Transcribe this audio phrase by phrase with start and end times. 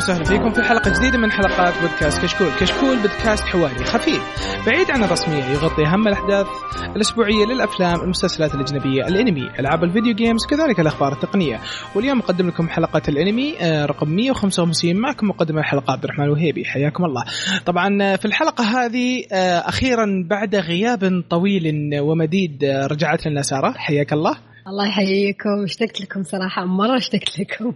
[0.00, 4.22] وسهلا فيكم في حلقة جديدة من حلقات بودكاست كشكول، كشكول بودكاست حواري خفيف
[4.66, 6.46] بعيد عن الرسمية يغطي أهم الأحداث
[6.96, 11.60] الأسبوعية للأفلام، المسلسلات الأجنبية، الأنمي، ألعاب الفيديو جيمز، كذلك الأخبار التقنية،
[11.94, 17.04] واليوم أقدم لكم حلقة الأنمي آه، رقم 155 معكم مقدم الحلقة عبد الرحمن الوهيبي، حياكم
[17.04, 17.24] الله.
[17.66, 24.12] طبعا آه، في الحلقة هذه آه، أخيرا بعد غياب طويل ومديد رجعت لنا سارة، حياك
[24.12, 24.49] الله.
[24.68, 25.64] الله يحييكم.
[25.64, 27.74] اشتقت لكم صراحة مرة اشتقت لكم.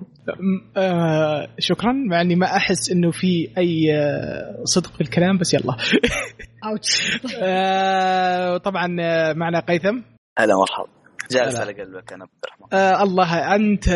[0.77, 5.77] آه شكرا مع إني ما أحس إنه في أي آه، صدق في الكلام بس يلا.
[6.67, 10.01] اوتش آه طبعا آه، معنا قيثم.
[10.39, 10.89] هلا مرحبا.
[11.31, 12.79] جالس على قلبك أنا عبد الرحمن.
[12.79, 13.89] آه الله أنت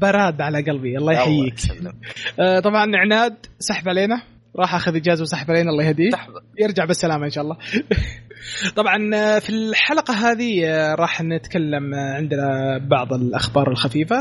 [0.00, 1.54] براد على قلبي الله يحييك.
[2.40, 4.22] آه طبعا عناد سحب علينا.
[4.56, 6.10] راح أخذ إجازة وسحب علينا الله يهديه.
[6.58, 7.56] يرجع بالسلامة إن شاء الله.
[8.76, 14.16] طبعا آه، في الحلقة هذه آه، راح نتكلم آه، عندنا بعض الأخبار الخفيفة.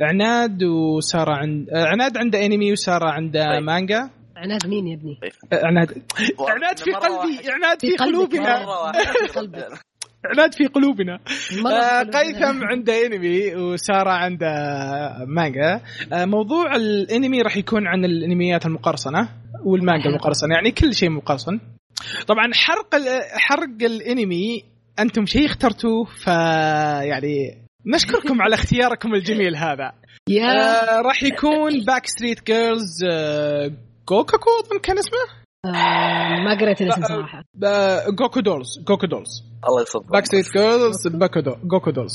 [0.00, 3.62] عناد وسارة عند عناد عنده أنمي وسارة عنده طيب.
[3.62, 4.10] مانجا.
[4.36, 5.18] عناد مين يا ابني؟
[5.52, 5.90] عناد.
[6.54, 8.66] عناد في قلبي عناد في قلوبنا.
[10.24, 11.18] عناد في قلوبنا.
[12.14, 14.48] قيثم عنده انمي وسارة عنده
[15.26, 15.80] مانجا
[16.12, 19.28] موضوع الانمي راح يكون عن الانميات المقرصنة
[19.64, 21.60] والمانجا المقرصنة يعني كل شيء مقرصن.
[22.26, 22.94] طبعا حرق
[23.32, 24.64] حرق الانمي
[24.98, 26.26] أنتم شيء اخترتوه ف
[27.06, 29.92] يعني نشكركم على اختياركم الجميل هذا.
[30.30, 33.04] آه راح يكون باك ستريت جيرلز
[34.08, 37.44] جوكاكو أظن كان اسمه؟ آه ما قريت الاسم صراحة.
[38.18, 41.08] جوكو دولز جوكو دولز الله يصدق باك ستريت جيرلز
[41.64, 42.12] جوكو دولز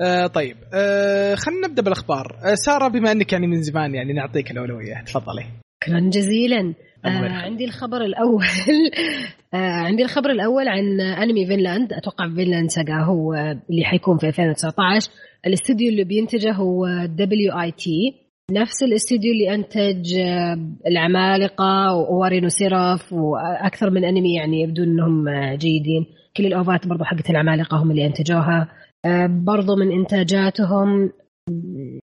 [0.00, 2.38] آه طيب آه خلينا نبدأ بالأخبار.
[2.44, 5.44] آه سارة بما إنك يعني من زمان يعني نعطيك الأولوية تفضلي.
[5.84, 6.74] شكرا جزيلا.
[7.04, 8.44] آه عندي الخبر الأول.
[9.54, 13.34] آه عندي الخبر الأول عن أنمي فينلاند أتوقع فينلاند ساجا هو
[13.70, 15.10] اللي حيكون في 2019
[15.46, 18.19] الاستوديو اللي بينتجه هو دبليو اي تي
[18.52, 25.54] نفس الاستوديو اللي أنتج آه، العمالقة وارينو سيراف وأكثر من أنمي يعني يبدو إنهم آه،
[25.54, 26.06] جيدين.
[26.36, 28.68] كل الأوفات برضو حقت العمالقة هم اللي أنتجوها.
[29.04, 31.10] آه، برضو من إنتاجاتهم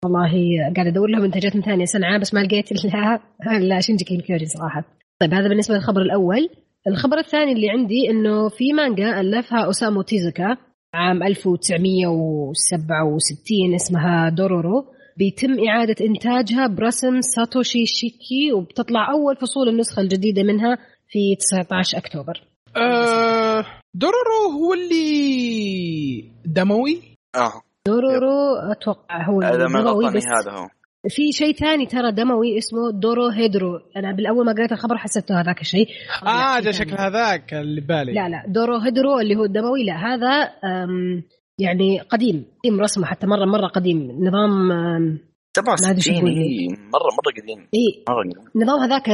[0.05, 0.31] والله
[0.75, 3.19] قاعد أدور لهم منتجات من ثانية صنعاء بس ما لقيت الا
[3.57, 4.83] الا شنجي كيوجي صراحة.
[5.19, 6.49] طيب هذا بالنسبة للخبر الأول.
[6.87, 10.57] الخبر الثاني اللي عندي إنه في مانجا ألفها أوسامو تيزوكا
[10.93, 14.92] عام 1967 اسمها دورورو.
[15.17, 22.41] بيتم إعادة إنتاجها برسم ساتوشي شيكي وبتطلع أول فصول النسخة الجديدة منها في 19 أكتوبر.
[22.77, 27.01] أه دورورو هو اللي دموي؟
[27.35, 27.61] آه.
[27.87, 30.67] دورورو أتوقع هو هذا ما غلطني هذا هو.
[31.09, 33.79] في شيء ثاني ترى دموي اسمه دورو هيدرو.
[33.97, 35.87] أنا بالأول ما قريت الخبر حسبته هذاك الشيء.
[36.27, 38.13] آه جا شكل هذاك اللي بالي.
[38.13, 39.83] لا لا دورو هيدرو اللي هو الدموي.
[39.83, 40.51] لا هذا
[41.59, 42.45] يعني قديم.
[42.59, 44.11] قديم رسمه حتى مره مرة قديم.
[44.11, 44.69] نظام
[45.57, 46.15] 67
[46.93, 47.67] مره مرة قديم.
[47.73, 48.03] اي
[48.55, 49.09] نظام هذاك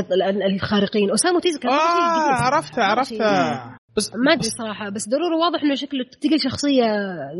[0.53, 1.11] الخارقين.
[1.11, 3.79] أسامة تيزكا آه عرفته عرفته.
[3.97, 4.89] بس ما أدري صراحة.
[4.89, 6.83] بس ضروري واضح إنه شكله تقل شخصية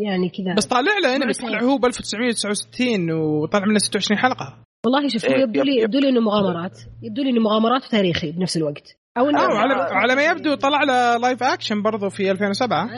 [0.05, 0.55] يعني كذا.
[0.57, 1.33] بس طالع له أنمي.
[1.33, 4.63] طلع هو ب 1969 وطلع منه 26 حلقة.
[4.85, 6.79] والله شوف إيه يبدو لي يبدو لي إنه مغامرات.
[7.03, 8.97] يبدو لي إنه مغامرات وتاريخي بنفس الوقت.
[9.17, 12.89] أو إنه آه على, على ما يبدو طلع له live action برضه في 2007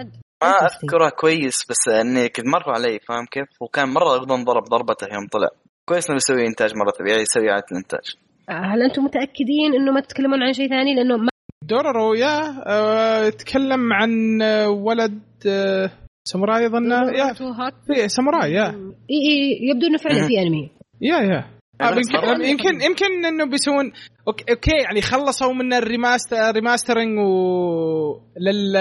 [0.44, 5.08] ما أذكره كويس بس إني كنت مر علي فاهم كيف؟ وكان مرة أيضا ضرب ضربته
[5.14, 5.48] يوم طلع.
[5.86, 8.16] كويس إنه يسوي إنتاج مرة طبيعي يسوي إعادة الإنتاج.
[8.50, 11.30] هل أنتم متأكدين إنه ما تتكلمون عن شيء ثاني؟ لأنه ما
[11.64, 15.92] دورورو يا أه تكلم عن آه، ولد أه
[16.28, 16.92] ساموراي أظن.
[16.92, 17.34] يا.
[17.88, 18.68] في ساموراي يا.
[19.12, 20.72] اي اي يبدو إنه فعلا في أنمي.
[21.02, 21.38] يا يا.
[21.38, 23.92] آه، يمكن يمكن يمكن إنه بيسوون
[24.28, 28.74] okay okay يعني خلصوا من ال remaster remastering و لل...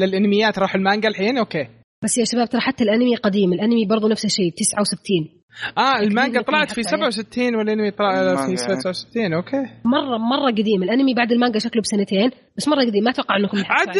[0.00, 1.66] للأنميات راحوا المانجا الحين okay.
[2.04, 5.38] بس يا شباب ترى حتى الأنمي قديم الأنمي برضه نفس الشيء 69
[5.78, 9.56] آه المانجا طلعت في 67 والأنمي طلع في 69 okay.
[9.84, 10.82] مره مرة قديم.
[10.82, 13.04] الأنمي بعد المانجا شكله بسنتين بس مرة قديم.
[13.04, 13.98] ما أتوقع إنكم عاد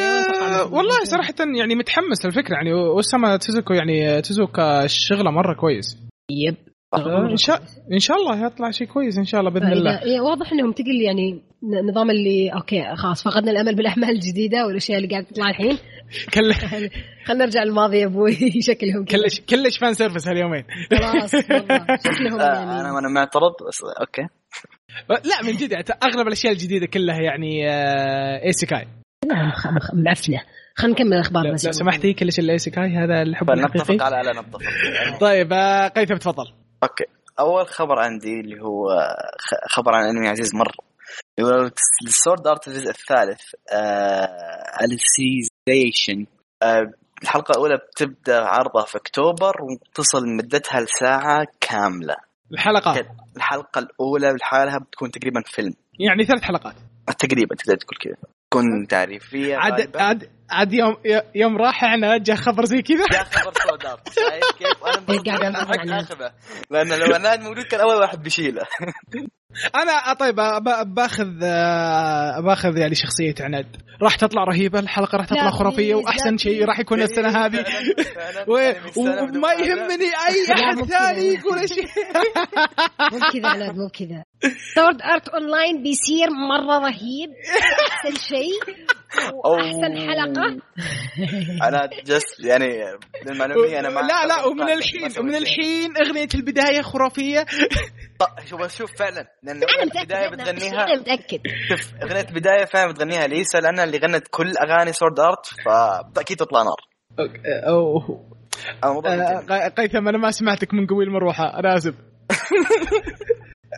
[0.73, 5.99] والله صراحة يعني متحمس الفكرة يعني وسما تزوكو يعني تيزوكا شغله مرة كويس.
[6.31, 6.57] yep.
[6.97, 7.63] إن شاء
[7.93, 10.03] إن شاء الله يطلع شيء كويس إن شاء الله بإذن الله.
[10.03, 11.43] إيه واضح إنهم تقل يعني
[11.89, 15.79] نظام اللي okay خلاص فقدنا الأمل بالأعمال الجديدة والأشياء اللي قاعدة تطلع الحين.
[16.35, 16.55] كل
[17.25, 18.37] خلينا نرجع للماضي يا أبوي
[18.69, 20.65] شكلهم كلش كلش fan service هاليومين.
[20.91, 21.31] خلاص
[22.07, 22.81] شكلهم آه، يعني.
[22.81, 24.23] أنا أنا معترض بس okay.
[25.09, 28.89] لا من جد يعني أغلب الأشياء الجديدة كلها يعني آه، isekai
[29.95, 30.41] معفنه
[30.75, 34.61] خلينا نكمل الأخبار لو سمحتي كلش ال isekai هذا الحب الحقيقي نتفق على لا نتفق.
[35.21, 36.45] طيب آه، قيثم تفضل.
[36.83, 37.05] okay.
[37.41, 38.89] أول خبر عندي اللي هو
[39.69, 40.89] خبر عن أنمي عزيز مره
[41.39, 41.71] يقول
[42.07, 43.41] ال Sword Art الجزء الثالث
[43.73, 46.27] آه Alicization
[46.63, 46.93] آه
[47.23, 52.17] الحلقة الأولى بتبدأ عرضها في أكتوبر وتصل مدتها لساعة كاملة.
[52.53, 55.75] الحلقات الحلقة الأولى لحالها بتكون تقريبا فيلم.
[56.01, 56.75] يعني ثلاث حلقات.
[57.19, 58.33] تقريبا تقدر تقول كذا.
[58.51, 60.97] تكون تعريفية عاد عاد عاد يوم
[61.35, 63.05] يوم راح إحنا جاء خبر زي كذا.
[63.13, 64.01] جاء خبر سوداء.
[64.15, 66.33] شايف كيف؟ وأنا اخذه
[66.71, 68.63] لأن لو أنا موجود كان أول واحد بيشيله
[69.83, 70.35] أنا طيب
[70.95, 71.39] باخذ
[72.45, 77.03] باخذ يعني شخصيه عناد راح تطلع رهيبة الحلقة راح تطلع خرافية وأحسن شيء راح يكون
[77.03, 77.65] السنة هذه.
[78.97, 81.89] وما يهمني أي أحد ثاني يقول شيء
[83.13, 84.25] مو كذا عناد مو كذا.
[84.75, 87.31] Sword Art Online بيصير مرة رهيب
[87.91, 88.87] أحسن شيء.
[89.45, 90.59] وأحسن حلقة.
[91.69, 92.67] أنا just يعني
[93.27, 97.47] للمعلومية أنا ما لا لا ومن الحين ومن الحين أغنية البداية خرافية.
[98.45, 100.85] شوف شوف فعلا لأن البداية بتغنيها.
[100.85, 101.41] أنا متأكد.
[101.69, 105.47] شوف أغنية البداية فعلا بتغنيها ليسا لأنها اللي غنت كل أغاني Sword Art
[106.15, 106.77] فاكيد تطلع نار.
[107.69, 108.29] أوه.
[108.85, 111.95] آه، قيثم أنا ما سمعتك من قوي المروحه أنا آسف.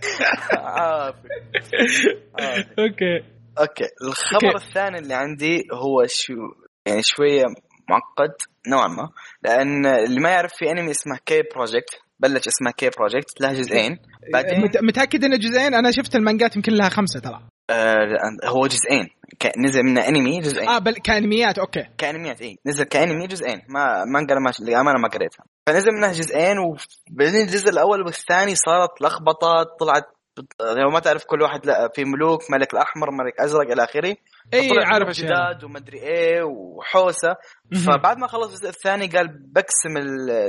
[2.79, 3.23] okay.
[3.61, 3.85] okay.
[4.03, 6.33] الخبر الثاني اللي عندي هو شو
[6.87, 7.45] يعني شوية
[7.91, 8.35] معقد
[8.69, 9.09] نوعا ما
[9.43, 13.99] لأن اللي ما يعرف في انمي اسمه K Project بلش اسمه K Project له جزئين.
[14.33, 17.41] بعدين متأكد انه جزئين؟ أنا شفت المانجات يمكن لها خمسة ترى.
[17.71, 18.07] آه
[18.45, 19.09] هو جزئين.
[19.59, 20.69] نزل منه انمي جزئين.
[20.69, 21.85] آه بل كأنميات okay.
[21.99, 23.63] كأنميات اي نزل كأنمي جزئين.
[23.69, 25.45] ما مانجا ما للأمانة ما قريتها.
[25.67, 30.05] فنزل منه جزئين وبعدين الجزء الأول والثاني صارت لخبطة طلعت
[30.77, 34.17] لو ما تعرف كل واحد لا في ملوك ملك الأحمر ملك أزرق إلى آخره.
[34.55, 37.37] أي عارف جداد ومدري إيه وحوسة.
[37.87, 39.97] فبعد ما خلص الجزء الثاني قال بقسم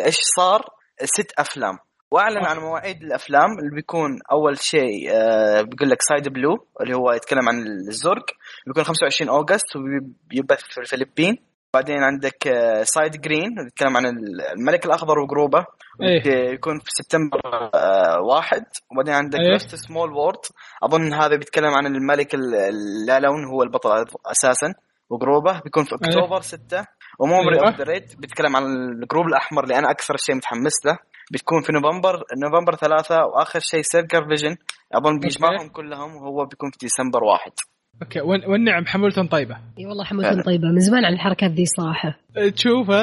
[0.05, 0.61] إيش صار؟
[1.03, 1.77] ست أفلام.
[2.11, 7.11] وأعلن عن مواعيد الأفلام اللي بيكون أول شيء آه بيقول لك Side Blue اللي هو
[7.11, 8.25] يتكلم عن الزرق.
[8.67, 11.37] بيكون 25 August وبيبث في الفلبين.
[11.73, 12.43] بعدين عندك
[12.83, 14.05] Side Green يتكلم عن
[14.57, 15.65] الملك الأخضر و group ه
[16.01, 17.39] إيه؟ يكون في سبتمبر
[17.75, 18.63] آه واحد.
[18.91, 20.39] وبعدين عندك إيه؟ Small World
[20.83, 24.73] أظن هذا بيتكلم عن الملك اللا لون هو البطل أساسا
[25.09, 26.85] و group ه بيكون في أكتوبر إيه؟ 6
[27.19, 30.85] و Memory of the Red بيتكلم عن ال group الأحمر اللي أنا أكثر شيء متحمس
[30.85, 30.97] له.
[31.31, 34.55] بتكون في نوفمبر نوفمبر ثلاثة وآخر شيء Circle Vision
[34.93, 37.51] أظن بيجمعهم كلهم وهو بيكون في ديسمبر واحد.
[38.01, 39.57] okay والنعم حمولتهم طيبة.
[39.79, 40.67] إي والله حمولتهم طيبة.
[40.67, 42.19] من زمان عن الحركات ذي صراحة.
[42.55, 42.87] تشوف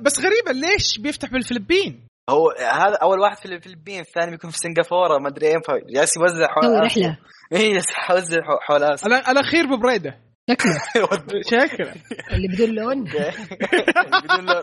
[0.00, 5.18] بس غريبة ليش بيفتح بالفلبين؟ هو هذا أول واحد في الفلبين الثاني بيكون في سنغافورة
[5.18, 5.60] ما أدري اين
[5.94, 7.18] جالس يوزع حول رحلة.
[7.52, 7.80] إي
[8.10, 8.38] يوزع
[8.68, 9.30] حول آسيا.
[9.30, 10.16] الاخير ببريده
[10.50, 10.74] شكله
[11.50, 11.92] شكله
[12.32, 13.04] اللي بدون لون.
[13.04, 14.62] بدون لون.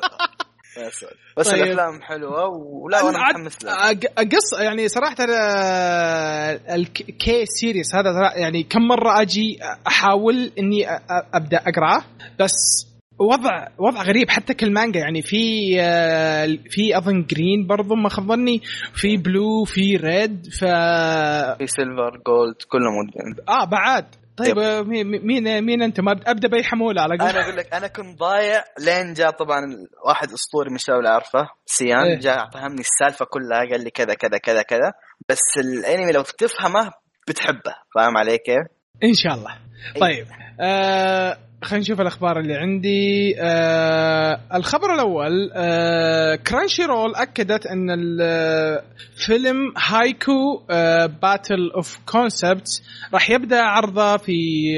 [1.37, 1.63] بس طيب.
[1.63, 3.89] الأفلام حلوة ولا وأنا متحمس لها.
[4.17, 5.15] قص يعني صراحة
[6.75, 10.87] ال K series هذا يعني كم مرة أجي أحاول إني
[11.33, 12.03] أبدأ أقرأه.
[12.39, 12.87] بس
[13.19, 15.73] وضع وضع غريب حتى كالمانجا يعني في
[16.69, 18.61] في أظن green برضو ما خاب ظني
[18.93, 20.65] في blue في red ف
[21.57, 23.09] في silver gold كلهم
[23.49, 24.05] آه بعد.
[24.37, 24.57] طيب
[25.23, 28.63] مين مين أنت ما أبدأ بأي حمولة على قول أنا أقول لك أنا كنت ضايع
[28.79, 29.61] لين جاء طبعا
[30.07, 34.13] واحد أسطوري من الشباب اللي أعرفه سيان إيه؟ جاء فهمني السالفة كلها قال لي كذا
[34.13, 34.93] كذا كذا كذا
[35.29, 36.91] بس الأنمي لو تفهمه
[37.27, 38.67] بتحبه فاهم علي كيف؟
[39.03, 39.57] إن شاء الله
[39.95, 40.01] إيه.
[40.01, 40.27] طيب
[40.61, 43.35] آه خلينا نشوف الأخبار اللي عندي.
[43.41, 52.83] آه الخبر الأول آه Crunchyroll أكدت أن الفيلم Haikyuu آه Battle of Concepts
[53.13, 54.33] راح يبدأ عرضه في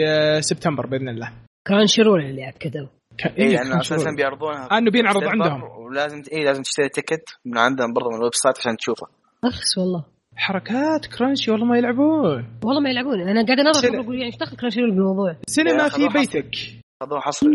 [0.07, 1.31] آه سبتمبر بإذن الله.
[1.67, 2.87] Crunchyroll اللي أكدوا.
[3.25, 5.63] اي إيه لأنه أساسا بيعرضونها إنه بينعرض عندهم.
[5.63, 9.07] ولازم اي لازم تشتري ticket من عندهم برضه من ال website عشان تشوفه.
[9.43, 10.05] اخس والله.
[10.39, 12.47] حركات Crunchy والله ما يلعبون.
[12.65, 13.21] والله ما يلعبون.
[13.21, 13.95] أنا قاعد أناظر سن...
[13.95, 16.55] أقول يعني إيش دخل Crunchy بالموضوع سينما في بيتك.
[17.03, 17.51] هذا حصري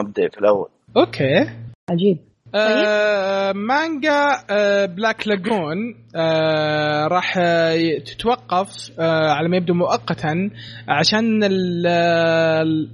[0.00, 0.68] update الأول.
[0.96, 1.50] okay.
[1.90, 2.18] عجيب.
[2.54, 10.50] آه مانجا آه Black Lagoon آه راح آه تتوقف آه على ما يبدو مؤقتا
[10.88, 12.90] عشان ال ال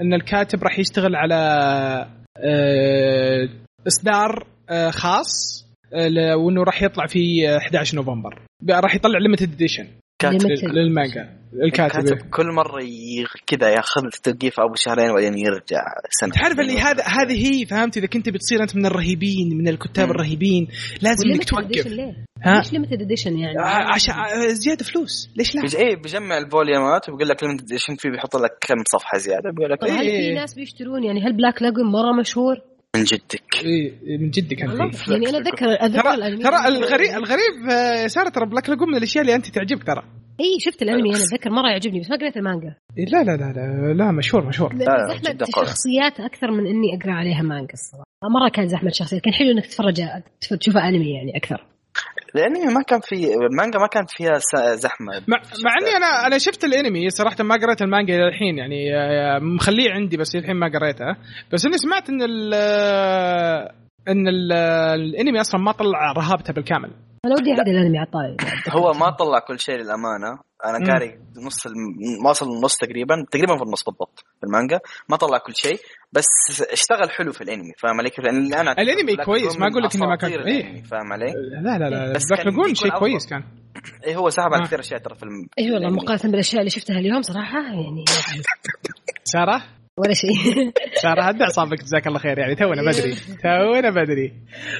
[0.00, 1.34] إن الكاتب راح يشتغل على
[2.38, 3.48] آه
[3.86, 5.63] إصدار آه خاص.
[6.36, 8.42] وإنه راح يطلع في 11 نوفمبر.
[8.70, 9.86] راح يطلع limited edition
[10.74, 11.28] للمانجا.
[11.62, 11.98] الكاتب.
[11.98, 12.80] الكاتب كل مرة
[13.46, 18.06] كذا ياخذ توقيف ابو شهرين وبعدين يرجع سنة تعرف اللي هذا هذه هي فهمت؟ إذا
[18.06, 20.68] كنت بتصير أنت من الرهيبين من الكتاب الرهيبين
[21.02, 21.86] لازم إنك توقف.
[22.42, 23.54] ها؟ ليش limited edition يعني؟
[23.94, 24.14] عشان
[24.54, 25.30] زيادة فلوس.
[25.36, 28.82] ليش لا؟ إيه بيجمع ال volume ات وبيقول لك limited edition فيه بيحط لك كم
[28.92, 29.50] صفحة زيادة.
[29.50, 32.56] بيقول لك طيب هل في ناس بيشترون؟ يعني هل Black Lagoon مرة مشهور؟
[32.94, 33.64] من جدك.
[33.64, 36.42] اي من جدك انت يعني أنا اتذكر اتذكر الأنمي.
[36.42, 40.02] ترى الغريب الغريب آه، سارة ترى Black Lagoon من الأشياء اللي أنت تعجبك ترى.
[40.40, 42.74] اي شفت الأنمي أنا أتذكر مرة يعجبني بس ما قريت المانجا.
[42.96, 44.74] لا لا لا لا, لا مشهور مشهور.
[45.08, 48.04] زحمة الشخصيات أكثر من إني أقرأ عليها مانجا الصراحة.
[48.24, 50.02] مرة كان زحمة الشخصيات كان حلو إنك تتفرج
[50.60, 51.66] تشوفها أنمي يعني أكثر.
[52.36, 53.14] الانمي ما كان في
[53.50, 54.38] المانجا ما كانت فيها
[54.74, 55.12] زحمة.
[55.28, 59.38] مع, مع إني أنا أنا شفت الأنمي صراحة ما قريت المانجا إلى الحين يعني آه،
[59.38, 61.16] مخليه عندي بس الحين ما قريتها
[61.52, 62.54] بس إني سمعت إن ال
[64.08, 64.52] إن ال
[65.00, 66.90] الأنمي أصلا ما طلع رهابته بالكامل.
[67.24, 68.36] أنا ودي اعيد الانمي الطاوله
[68.68, 70.38] هو ما طلع كل شيء للأمانة.
[70.64, 71.66] أنا قاري نص
[72.22, 74.80] ما وصل النص تقريبا تقريبا في النص بالضبط في المانجا.
[75.08, 75.78] ما طلع كل شيء
[76.12, 76.26] بس
[76.72, 80.06] اشتغل حلو في الأنمي فاهم علي كيف؟ لأن أنا الأنمي كويس ما أقول لك إنه
[80.06, 83.44] ما كان إيه؟ فاهم علي؟ لا لا لا بس لاجون شيء كويس كان.
[84.06, 85.46] اي هو سحب على كثير أشياء ترى في الم...
[85.58, 88.04] اي والله مقارنة بالأشياء اللي شفتها اليوم صراحة يعني
[89.24, 89.62] سارة؟
[89.98, 90.72] ولا شيء.
[91.02, 93.14] سارة هدى اعصابك جزاك الله خير؟ يعني تونا بدري.
[93.42, 94.32] تونا بدري.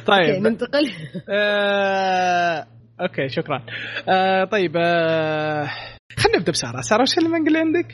[0.07, 0.43] طيب.
[0.43, 0.91] ننتقل.
[1.29, 2.67] آه...
[3.01, 3.67] okay شكرا.
[4.09, 5.71] آه طيب آه...
[6.17, 6.81] خلينا نبدأ بسارة.
[6.81, 7.87] سارة وش المانجا اللي عندك؟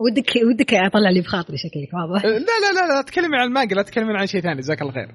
[0.00, 2.24] ودك ودك أطلع لي بخاطري شكلك واضح.
[2.24, 4.60] لا لا لا لا تكلمي عن المانجا لا تكلمي عن شيء ثاني.
[4.60, 5.08] جزاك الله خير.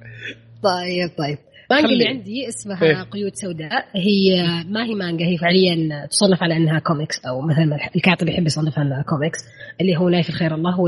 [0.64, 1.38] طيب طيب.
[1.72, 3.86] المانجا اللي عندي اسمها إيه؟ قيود سوداء.
[3.96, 8.84] هي ما هي مانجا هي فعليا تصنف على أنها كوميكس أو مثلا الكاتب يحب يصنفها
[8.84, 9.40] انها كوميكس
[9.82, 10.88] اللي هو نايف الخير الله هو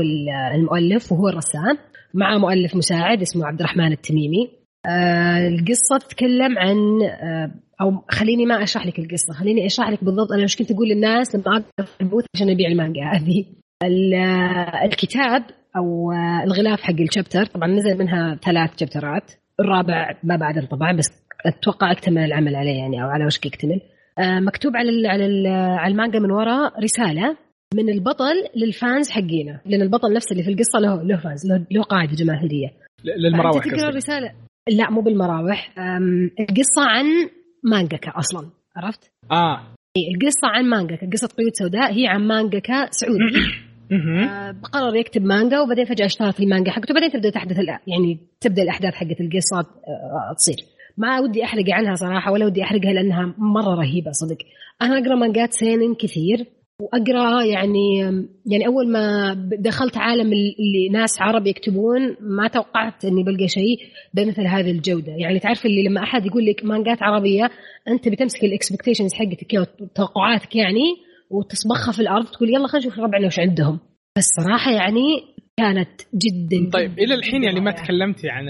[0.54, 1.78] المؤلف وهو الرسام.
[2.14, 4.50] مع مؤلف مساعد اسمه عبد الرحمن التميمي.
[4.86, 10.32] آه القصة تتكلم عن آه أو خليني ما أشرح لك القصة خليني أشرح لك بالضبط
[10.32, 13.44] أنا إيش كنت أقول للناس لما اقف في ال booth عشان أبيع المانجا هذه.
[14.84, 15.42] الكتاب
[15.76, 16.12] أو
[16.44, 19.32] الغلاف حق الشابتر طبعا نزل منها ثلاث شابترات.
[19.60, 21.06] الرابع ما بعد طبعا بس
[21.46, 23.80] أتوقع اكتمل العمل عليه يعني أو على وشك يكتمل.
[24.18, 27.36] آه، مكتوب على على على المانجا من وراء رسالة
[27.74, 31.82] من البطل للفانز حقينا لأن البطل نفسه اللي في القصة له له فانز له, له
[31.82, 32.68] قاعدة جماهيرية.
[33.04, 34.32] للمراوح تقرأ الرسالة؟
[34.68, 35.74] لا مو بالمراوح.
[36.40, 37.04] القصة عن
[37.64, 39.60] مانجاكا أصلا عرفت؟ آه.
[40.14, 43.46] القصة عن مانجاكا قصة قيود سوداء هي عن مانجاكا سعودي.
[44.72, 46.92] قرر يكتب مانجا وبعدين فجأة اشتهر في المانجا حقته.
[46.92, 47.56] وبعدين تبدأ تحدث
[47.86, 50.56] يعني تبدأ الأحداث حقت القصة آه تصير.
[50.98, 54.38] ما ودي أحرق عنها صراحة ولا ودي أحرقها لأنها مرة رهيبة صدق.
[54.82, 56.46] أنا أقرأ مانجات سينن كثير
[56.80, 57.98] وأقرأ يعني
[58.46, 63.78] يعني أول ما دخلت عالم اللي ناس عرب يكتبون ما توقعت إني بلقى شيء
[64.14, 65.12] بمثل هذه الجودة.
[65.12, 67.50] يعني تعرف اللي لما أحد يقول لك مانجات عربية
[67.88, 70.96] أنت بتمسك ال expectations حقتك وتوقعاتك يعني
[71.30, 73.80] وتصبخها في الأرض تقول يلا خلينا نشوف ربعنا وش عندهم.
[74.18, 78.48] بس صراحة يعني كانت جدا طيب إلى الحين يعني ما تكلمتي عن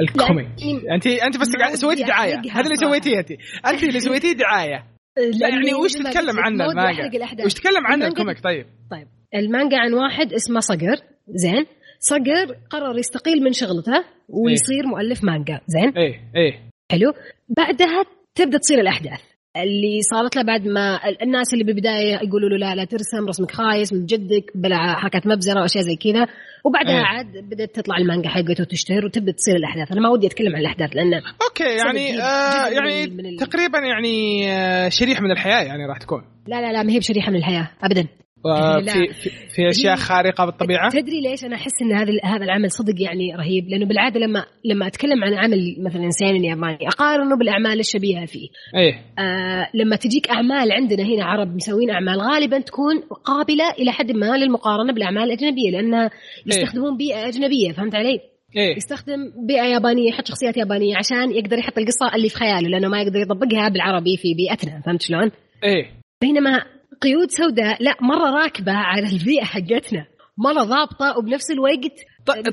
[0.00, 0.46] ال comic
[0.94, 2.40] انت أنت بس سويتي دعاية.
[2.52, 3.30] هذا اللي سويتيه أنت.
[3.66, 4.84] أنت اللي سويتيه دعاية.
[5.16, 9.06] لا يعني وش تتكلم عنه المانجا؟ وش تتكلم عنه ال comic طيب؟ طيب.
[9.34, 10.96] المانجا عن واحد اسمه صقر.
[11.28, 11.66] زين.
[11.98, 15.60] صقر قرر يستقيل من شغلته ويصير إيه؟ مؤلف مانجا.
[15.66, 16.70] زين؟ إيه إيه.
[16.92, 17.12] حلو.
[17.56, 18.04] بعدها
[18.34, 19.29] تبدأ تصير الأحداث.
[19.56, 23.92] اللي صارت له بعد ما الناس اللي بالبداية يقولوا له لا لا ترسم رسمك خايس
[23.92, 26.26] من جدك بلا حركات مبزره وأشياء زي كذا.
[26.64, 27.04] وبعدها أيه.
[27.04, 29.92] عاد بدأت تطلع المانجا حقته وتشتهر وتبدا تصير الأحداث.
[29.92, 34.46] أنا ما ودي أتكلم عن الأحداث لأنه أوكي يعني آه يعني من من تقريبا يعني
[34.52, 36.22] آه شريحه من الحياة يعني راح تكون.
[36.46, 38.06] لا لا لا ما هي بشريحة من الحياة ابدا.
[38.42, 43.02] في, في في أشياء خارقة بالطبيعة تدري ليش أنا أحس إن هذا هذا العمل صدق
[43.02, 48.26] يعني رهيب لأنه بالعادة لما لما أتكلم عن عمل مثلا انسان ياباني أقارنه بالأعمال الشبيهة
[48.26, 53.92] فيه إيه آه لما تجيك أعمال عندنا هنا عرب مسوين أعمال غالبا تكون قابلة إلى
[53.92, 56.10] حد ما للمقارنة بالأعمال الأجنبية لانها إيه.
[56.46, 58.20] يستخدمون بيئة أجنبية فهمت علي؟
[58.56, 62.88] إيه؟ يستخدم بيئة يابانية يحط شخصيات يابانية عشان يقدر يحط القصة اللي في خياله لأنه
[62.88, 65.30] ما يقدر يطبقها بالعربي في بيئتنا فهمت شلون؟
[65.64, 65.86] إيه
[66.22, 66.64] بينما
[67.00, 67.82] قيود سوداء.
[67.82, 70.06] لا مرة راكبة على البيئة حقتنا.
[70.38, 71.96] مرة ضابطة وبنفس الوقت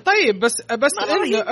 [0.06, 0.92] طيب بس بس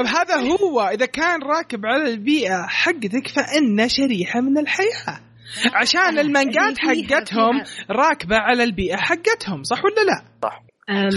[0.07, 5.19] هذا هو إذا كان راكب على البيئة حقتك فانه شريحة من الحياة.
[5.73, 10.63] عشان المانجات حقتهم راكبة على البيئة حقتهم صح ولا لا؟ صح.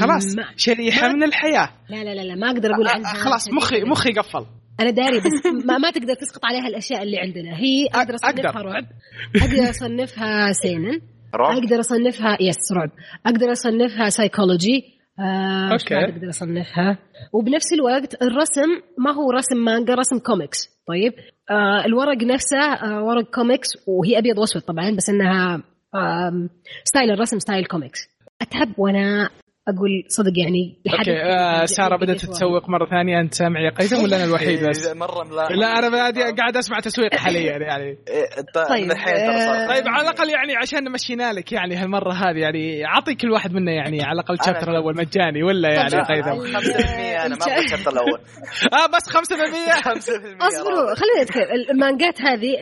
[0.00, 1.70] خلاص شريحة من الحياة.
[1.90, 3.14] لا لا لا, لا ما أقدر أقول عنها.
[3.14, 4.46] خلاص مخي مخي قفل.
[4.80, 7.56] أنا داري بس ما, ما تقدر تسقط عليها الأشياء اللي عندنا.
[7.56, 8.86] هي أقدر أصنفها رعب.
[9.36, 11.00] أقدر أصنفها seinen
[11.34, 11.56] رعب.
[11.56, 12.90] أقدر أصنفها يس رعب.
[13.26, 15.94] أقدر أصنفها psychology آه okay.
[15.96, 16.98] أقدر أصنفها؟
[17.32, 18.68] وبنفس الوقت الرسم
[18.98, 21.12] ما هو رسم مانجا رسم كوميكس طيب.
[21.50, 25.62] آه الورق نفسه آه ورق كوميكس وهي أبيض وأسود طبعا بس إنها
[25.94, 26.48] آه
[26.84, 27.98] style الرسم style comics
[28.42, 29.30] أتحب وأنا
[29.68, 34.16] أقول صدق يعني okay آه سارة بدأت تتسوق مرة ثانية أنت سامع يا قيثم ولا
[34.16, 35.52] أنا الوحيد بس؟ مرة ملاحظ.
[35.52, 37.84] لا أنا قاعد أسمع تسويق حاليا يعني.
[37.84, 43.14] إيه، طيب آه طيب على الأقل يعني عشان مشينا لك يعني هالمرة هذه يعني أعطي
[43.14, 47.26] كل واحد منا يعني على الأقل ال chapter الأول مجاني ولا يعني يا قيثم؟ 5%
[47.26, 48.20] أنا ما أبغى الشابتر الأول.
[48.78, 49.88] آه بس 5% 5%
[50.42, 52.56] اصبروا خلينا نتكلم المانجات هذه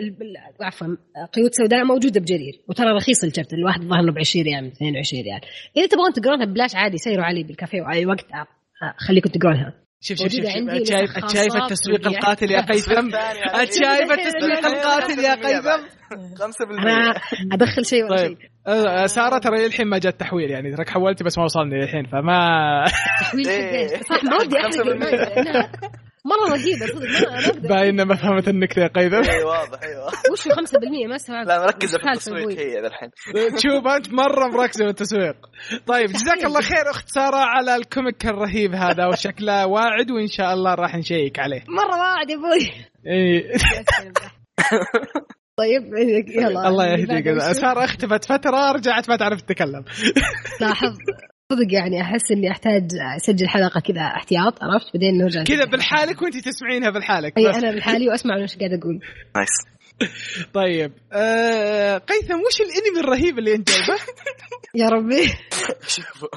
[0.60, 0.86] عفوا
[1.32, 5.40] قيود سوداء موجودة بجرير وترى رخيص الشابتر الواحد الظاهر إنه ب 20 ريال 22 ريال.
[5.76, 10.28] إذا تبغون تقرونها ببلاش عادي سيروا علي بالكافيه وأي وقت آه، خليكم تقرونها شوف شوف
[10.28, 10.44] شوف
[10.88, 13.10] شايف شايف التسويق القاتل يا قيثم؟
[13.82, 17.14] شايف التسويق القاتل يا قيثم؟ 5% أنا
[17.52, 18.38] أدخل شيء ولا طيب.
[18.40, 22.04] شيء أه، سارة ترى للحين ما جاء التحويل يعني تراك حولتي بس ما وصلني للحين
[22.04, 22.84] فما
[23.20, 23.86] تحويل إيه.
[23.86, 25.70] صح ما ودي احرق
[26.26, 26.86] مرة رهيبة
[27.40, 29.82] صدق باين ما فهمت النكته يا قيثم أي واضح.
[29.82, 33.10] أيوه وش 5% ما استوعبت لا مركزه في التسويق هي الحين.
[33.56, 35.36] شوف أنت مرة مركزة في التسويق.
[35.86, 40.74] طيب جزاك الله خير اخت ساره على الكوميك الرهيب هذا وشكله واعد وإن شاء الله
[40.74, 41.64] راح نشيك عليه.
[41.68, 42.70] مرة واعد يا أبوي
[43.06, 43.52] إي.
[45.58, 45.82] طيب
[46.28, 46.68] يلا.
[46.68, 47.38] الله يهديك.
[47.38, 49.84] ساره اختفت فترة رجعت ما تعرف تتكلم.
[50.60, 50.96] لاحظ.
[51.52, 52.82] صدق يعني أحس إني أحتاج
[53.16, 58.08] أسجل حلقة كذا احتياط عرفت؟ بعدين نرجع كذا بالحالك وانت تسمعينها بالحالك أي أنا بالحالي
[58.08, 59.00] وأسمع إيش قاعد أقول.
[59.36, 59.76] نايس
[60.60, 64.02] طيب آه قيثم وش الأنمي الرهيب اللي أنت جايبه؟
[64.80, 65.26] يا ربي.
[65.86, 66.28] شوفوا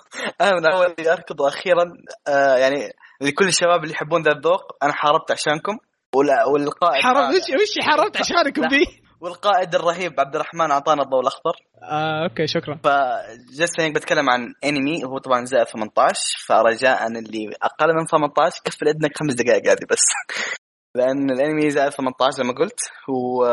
[0.42, 1.94] أنا من أول أركض وأخيرا
[2.28, 2.90] آه يعني
[3.22, 5.78] لكل الشباب اللي يحبون ذا الذوق أنا حاربت عشانكم
[6.16, 8.86] والقائد حاربت وش وش حاربت عشانكم ذي؟
[9.22, 11.54] والقائد الرهيب عبد الرحمن أعطانا الضوء الأخضر.
[11.84, 12.80] آه، okay شكرا.
[12.84, 18.88] فجلست هيك بتكلم عن أنمي هو طبعا زائد 18 فرجاء اللي أقل من 18 كفل
[18.88, 20.04] اذنك خمس دقائق هذه بس.
[20.98, 23.46] لأن الأنمي زائد 18 زي ما قلت هو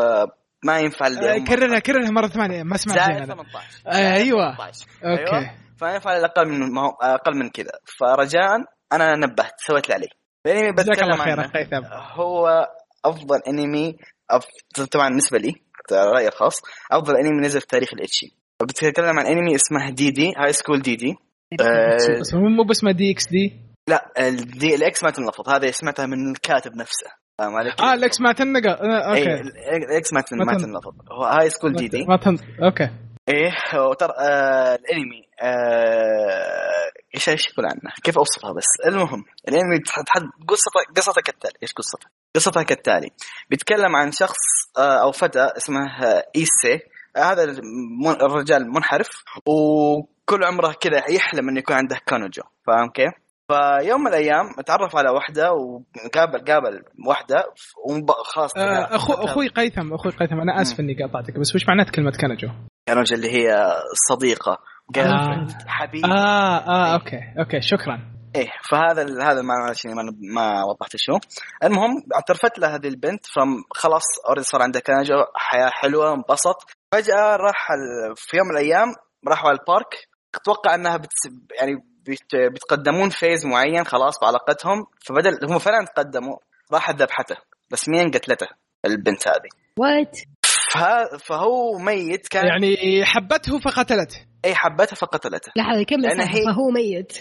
[0.65, 4.55] ما ينفع اللي آه كررها كررها مرة ثانية ما سمعت زائد 18 آه أيوه.
[4.57, 4.87] 18.
[5.05, 5.37] okay.
[5.37, 5.51] أيوة.
[5.79, 7.73] فما ينفع أقل من أقل من كذا.
[7.99, 10.09] فرجاء أنا نبهت سويت اللي علي.
[10.47, 11.51] الأنمي بتكلم عنه
[12.13, 12.67] هو
[13.05, 13.97] أفضل أنمي
[14.93, 15.55] طبعا بالنسبة لي
[15.93, 20.53] رايي الخاص أفضل أنمي نزل في تاريخ ال ecchi بتكلم عن أنمي اسمه DD High
[20.53, 21.17] School DD
[22.21, 26.77] بس مو باسمه DXD؟ لا ال D ال X ما تنلفظ هذه سمعتها من الكاتب
[26.77, 27.07] نفسه.
[27.39, 29.21] فاهم عليك؟ آه ال X ما تنقى آه، okay.
[29.21, 30.37] إيه ال X ما تن...
[30.37, 30.95] ما تنلفظ.
[31.13, 32.39] هو High School DD ما تن...
[32.65, 32.91] okay.
[33.29, 39.79] إيه وترى آه الأنمي آه إيش إيش يقول عنه؟ كيف أوصفها بس؟ المهم الأنمي
[40.49, 43.11] قصته قصته كالتالي إيش قصته؟ قصتها كالتالي.
[43.51, 44.39] بيتكلم عن شخص
[44.79, 45.81] آه، أو فتى اسمه
[46.37, 46.81] إيسي.
[47.17, 47.45] هذا
[48.23, 53.13] الرجال منحرف وكل عمره كذا يحلم إنه يكون عنده كانوجو فاهم كيف؟
[53.49, 57.45] فيوم من الأيام تعرف على واحدة وقابل قابل واحدة
[57.89, 62.11] وخلاص آه اخو أخوي قيثم أخوي قيثم أنا آسف إني قاطعتك بس وش معنات كلمة
[62.11, 62.49] كانوجو؟
[62.87, 63.73] كانوجو اللي هي
[64.09, 64.59] صديقة.
[64.97, 65.47] آه.
[65.67, 66.05] حبيب.
[66.05, 68.16] آه آه okay okay شكرا.
[68.37, 69.75] إيه فهذا هذا ما
[70.35, 71.19] ما, وضحت شو.
[71.65, 76.57] المهم اعترفت له هذه البنت فخلاص already صار عندها كنجة حياة حلوة انبسط.
[76.93, 77.69] فجأة راح
[78.17, 78.95] في يوم من الأيام
[79.29, 80.09] راحوا على ال park.
[80.35, 81.23] أتوقع أنها بتس
[81.61, 81.85] يعني
[82.33, 84.87] بيتقدمون phase معين خلاص بعلاقتهم.
[85.07, 86.37] فبدل هم فعلا تقدموا.
[86.73, 87.37] راحت ذبحته.
[87.71, 88.47] بس مين قتلته
[88.85, 89.49] البنت هذه.
[89.79, 90.19] what
[91.19, 94.17] فهو ميت كان يعني حبته فقتلته.
[94.45, 95.53] اي حبته فقتلته.
[95.57, 96.45] لحظة كم هي...
[96.45, 97.13] فهو ميت.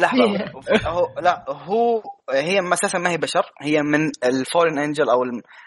[0.00, 0.50] لحظة
[0.96, 5.22] هو لا هو هي أساسا ما هي بشر هي من ال fallen angel أو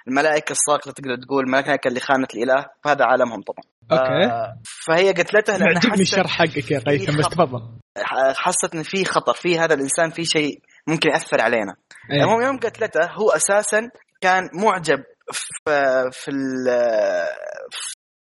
[0.08, 3.64] الملائكة الساقطه تقدر تقول الملائكة اللي خانت الإله فهذا عالمهم طبعا.
[3.92, 4.34] okay.
[4.34, 7.62] آه فهي قتلته لانها حست الشرح حقك يا قيثم بس تفضل.
[8.36, 11.76] حست إن في خطر في هذا الإنسان في شيء ممكن يأثر علينا.
[12.12, 12.24] أيه.
[12.24, 13.90] المهم يوم قتلته هو أساسا
[14.22, 15.48] كان معجب في
[16.12, 16.32] في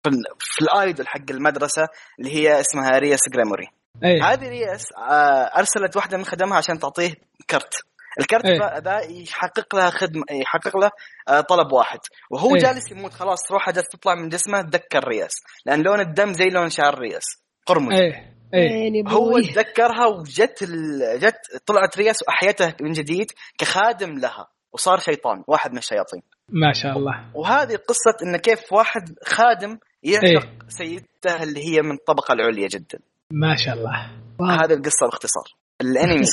[0.03, 1.87] في, في ال idol حق المدرسة
[2.19, 3.67] اللي هي اسمها رياس جريموري
[4.03, 4.23] أيه.
[4.23, 7.13] هذه رياس آه، أرسلت واحدة من خدمها عشان تعطيه
[7.49, 7.73] كرت
[8.19, 8.79] الكرت أيه.
[8.79, 10.91] ذا يحقق لها خدمة يحقق له
[11.27, 11.99] آه، طلب واحد
[12.31, 12.61] وهو أيه.
[12.61, 15.33] جالس يموت خلاص روحه جالس تطلع من جسمه تذكر رياس
[15.65, 17.23] لأن لون الدم زي لون شعر رياس
[17.65, 18.35] قرمز أيه.
[18.53, 19.03] أيه.
[19.07, 20.99] هو تذكرها وجت ال...
[21.19, 26.97] جت طلعت رياس وأحيته من جديد كخادم لها وصار شيطان واحد من الشياطين ما شاء
[26.97, 27.25] الله.
[27.33, 32.99] وهذه قصة انه كيف واحد خادم يعشق إيه؟ سيدته اللي هي من الطبقة العليا جدا.
[33.31, 34.11] ما شاء الله.
[34.41, 35.55] هذه القصة باختصار.
[35.81, 36.25] الأنمي.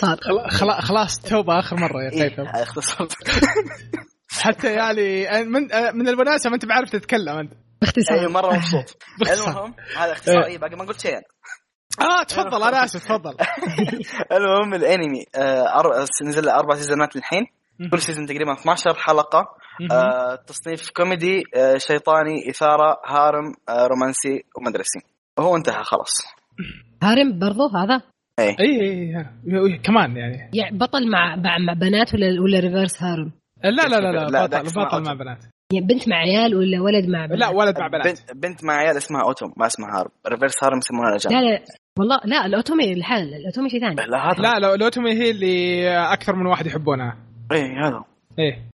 [0.51, 3.09] خلاص خلاص توبة آخر مرة يا قيثم إيه اختصار
[4.43, 5.63] حتى يعني من
[5.95, 7.53] من الوناسة ما أنت بعرف تتكلم أنت.
[7.81, 8.21] باختصار.
[8.21, 8.97] اي مرة مبسوط.
[9.33, 10.45] المهم هذا اختصار.
[10.45, 11.21] اي باقي ما قلت شيء
[12.01, 13.37] آه تفضل أنا آسف تفضل.
[14.37, 17.47] المهم الأنمي آه نزل أربع سيزونات الحين
[17.91, 19.47] كل season تقريبا 12 حلقة.
[19.93, 24.99] آه تصنيف كوميدي آه شيطاني إثارة harem آه رومانسي ومدرسي.
[25.39, 26.13] وهو انتهى خلاص.
[27.03, 28.03] harem برضو هذا؟
[28.39, 29.17] اي اي,
[29.71, 29.79] أي.
[29.79, 30.51] كمان يعني.
[30.55, 33.33] يعني بطل مع مع بنات ولا ولا reverse harem؟
[33.65, 35.39] لا لا لا لا, لا بطل, بطل مع بنات.
[35.73, 38.07] يعني بنت مع عيال ولا ولد مع بنات؟ لا ولد مع بنات.
[38.07, 40.11] بنت, بنت مع عيال اسمها otome ما اسمها harem.
[40.29, 41.35] reverse harem يسمونها الأجانب.
[41.35, 41.63] لا لا
[41.99, 43.95] والله لا ال otome الحال ال otome شيء ثاني.
[43.95, 47.32] لا لا ال otome هي اللي أكثر من واحد يحبونها.
[47.53, 48.05] إيه هذا.
[48.39, 48.69] إيه.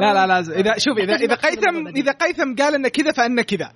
[0.00, 3.72] لا لا لا اذا شوف اذا إذا قيثم إذا قيثم قال إنه كذا فإنه كذا.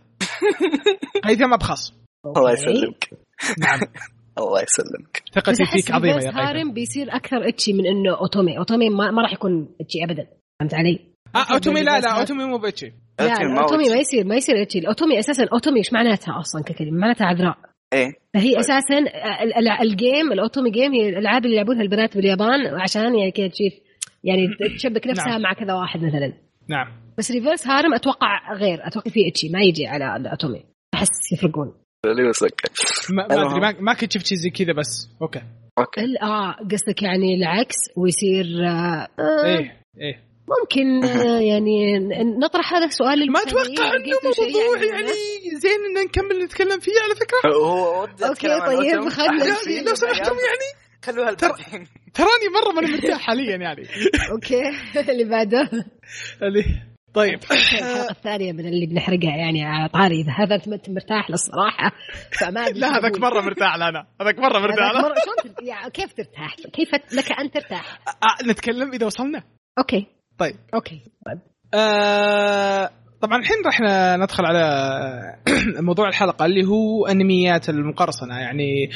[1.24, 1.94] قيثم أبخص.
[2.26, 3.10] الله يسلمك.
[3.58, 3.80] نعم.
[4.38, 5.22] الله يسلمك.
[5.34, 8.58] ثقتي فيك عظيمة يا هارم بيصير أكثر ecchi من إنه otome.
[8.58, 10.26] otome ما, ما راح يكون ecchi ابدا.
[10.60, 11.00] فهمت علي؟
[11.36, 14.78] آه otome لا لا otome مو ب ecchi لا otome ما يصير ما يصير ecchi
[14.78, 17.58] ال otome أساسا otome إيش معناتها أصلا ككلمة؟ معناتها عذراء.
[17.92, 18.12] إيه.
[18.34, 18.58] فهي طيب.
[18.58, 18.98] أساسا
[19.82, 23.85] ال game ال otome game هي الألعاب اللي يلعبونها البنات باليابان عشان يعني كذا تشوف
[24.26, 25.42] يعني تشبك نفسها نعم.
[25.42, 26.32] مع كذا واحد مثلا.
[26.68, 26.86] نعم.
[27.18, 31.74] بس reverse harem أتوقع غير أتوقع في ecchi ما يجي على ال otome أحس يفرقون.
[33.10, 35.42] ما أدري ما, ما كنت شفت شيء زي كذا بس okay.
[35.78, 36.00] okay.
[36.22, 39.08] آه قصدك يعني العكس ويصير آه
[39.44, 40.26] إيه إيه.
[40.48, 41.98] ممكن آه، يعني
[42.38, 47.14] نطرح هذا السؤال ما أتوقع إنه موضوع يعني, يعني زين إن نكمل نتكلم فيه على
[47.14, 47.52] فكرة.
[47.54, 51.32] هو okay طيب خلينا لو سمحتم يعني خلوها
[52.14, 53.82] تراني مرة ماني مرتاح حاليا يعني.
[54.32, 54.62] okay
[55.10, 55.70] اللي بعده.
[56.42, 56.64] اللي
[57.14, 57.38] طيب.
[57.50, 60.20] الحلقة الثانية من اللي بنحرقها يعني على طاري.
[60.20, 61.92] إذا هذا أنت مرتاح للصراحه
[62.40, 64.06] فما لا هذاك مرة مرتاح له أنا.
[64.20, 65.14] هذاك مرة مرتاح له.
[65.62, 67.98] يعني كيف ترتاح؟ كيف لك أن ترتاح؟
[68.46, 69.42] نتكلم إذا وصلنا.
[69.78, 70.06] أوكي.
[70.38, 70.56] طيب.
[70.74, 71.00] okay.
[71.26, 71.40] طيب.
[71.74, 72.90] آه
[73.20, 73.80] طبعا الحين راح
[74.18, 75.36] ندخل على
[75.88, 78.34] موضوع الحلقة اللي هو أنميات المقرصنة.
[78.38, 78.90] يعني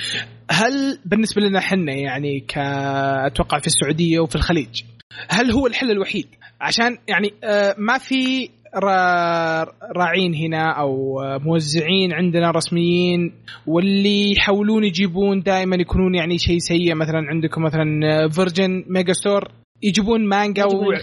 [0.50, 4.82] هل بالنسبة لنا إحنا يعني كاتوقع في السعودية وفي الخليج
[5.28, 6.26] هل هو الحل الوحيد؟
[6.60, 8.48] عشان يعني آه ما في
[9.96, 13.32] راعين هنا أو موزعين عندنا رسميين
[13.66, 16.94] واللي يحاولون يجيبون دائما يكونون يعني شيء سيء.
[16.94, 17.84] مثلا عندكم مثلا
[18.28, 19.48] Virgin Megastore
[19.82, 20.98] يجيبون مانجا يجيبون و...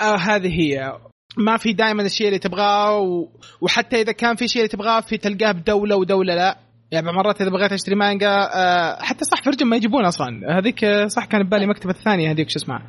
[0.00, 0.92] آه هذه هي.
[1.36, 3.28] ما في دائما الشيء اللي تبغاه و...
[3.60, 6.58] وحتى إذا كان في شيء اللي تبغاه في تلقاه بدولة ودولة لا.
[6.90, 10.58] يعني مرات إذا بغيت أشتري مانجا آه حتى صح فرجن ما يجيبون أصلا.
[10.58, 12.82] هذيك صح كان ببالي مكتبة الثانية هذيك شو اسمها.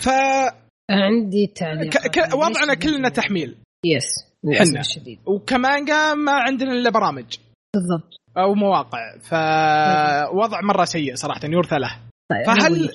[0.00, 0.08] ف
[0.90, 1.92] عندي تعليق.
[1.92, 2.18] ك...
[2.18, 2.34] ك...
[2.34, 3.56] وضعنا كلنا تحميل.
[3.86, 4.04] يس
[4.44, 7.36] للأسف الشديد وكمانجا ما عندنا إلا برامج.
[7.74, 8.14] بالضبط.
[8.38, 8.98] أو مواقع.
[9.18, 11.96] فوضع مرة سيء صراحة يرثى له.
[12.30, 12.88] طيب فهل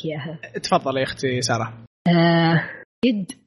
[0.63, 1.73] تفضل يا أختي سارة.
[2.07, 2.63] آه
[3.05, 3.40] جد آه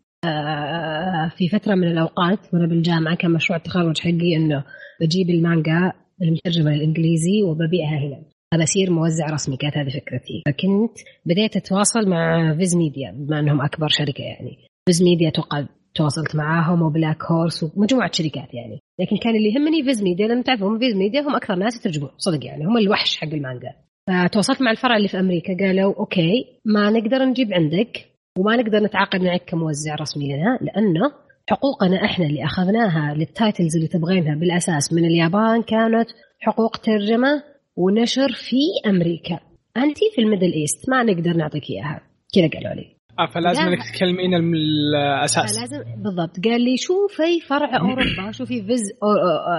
[1.36, 4.64] في فترة من الأوقات وأنا بالجامعة كان مشروع التخرج حقي إنه
[5.00, 8.22] بجيب المانجا المترجمة للإنجليزي وببيعها هنا.
[8.62, 10.42] اصير موزع رسمي كانت هذه فكرتي.
[10.46, 14.58] فكنت بديت أتواصل مع Viz Media بما إنهم أكبر شركة يعني.
[14.86, 18.80] Viz Media أتوقع تواصلت معاهم و Black Horse ومجموعة شركات يعني.
[19.00, 22.44] لكن كان اللي يهمني Viz Media لما تعرفهم Viz Media هم أكثر ناس يترجمون صدق
[22.46, 23.72] يعني هم الوحش حق المانجا.
[24.08, 29.22] فتواصلت مع الفرع اللي في أمريكا قالوا okay ما نقدر نجيب عندك وما نقدر نتعاقد
[29.22, 31.12] معك كموزع رسمي لنا لأنه
[31.50, 34.92] حقوقنا إحنا اللي أخذناها لل titles اللي تبغينها بالأساس.
[34.92, 36.08] من اليابان كانت
[36.40, 37.42] حقوق ترجمة
[37.76, 39.40] ونشر في أمريكا.
[39.76, 42.00] انت في ال Middle East ما نقدر نعطيك إياها.
[42.34, 42.96] كذا قالوا لي.
[43.18, 45.60] آه فلازم إنك تكلمين الأساس.
[45.60, 46.44] لازم بالضبط.
[46.44, 48.82] قال لي شوفي فرع أوروبا شوفي Viz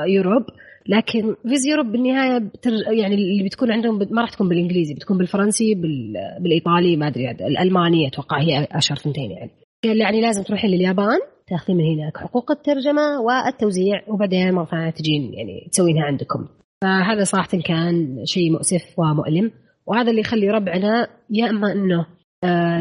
[0.07, 0.43] يوروب.
[0.87, 5.75] لكن فيز يوروب بالنهاية بتر يعني اللي بتكون عندهم ما راح تكون بالإنجليزي بتكون بالفرنسي
[5.75, 6.13] بال...
[6.39, 9.51] بالإيطالي ما أدري الالماني أتوقع هي أشهر ثنتين يعني.
[9.83, 15.33] قال يعني لازم تروحين لليابان تاخذين من هناك حقوق الترجمة والتوزيع وبعدين مرة ثانية تجين
[15.33, 16.47] يعني تسوينها عندكم.
[16.81, 19.51] فهذا صراحة كان شيء مؤسف ومؤلم
[19.85, 22.07] وهذا اللي يخلي ربعنا يا إما إنه آه،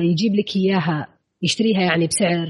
[0.02, 1.08] يجيب لك إياها
[1.42, 2.46] يشتريها يعني بسعر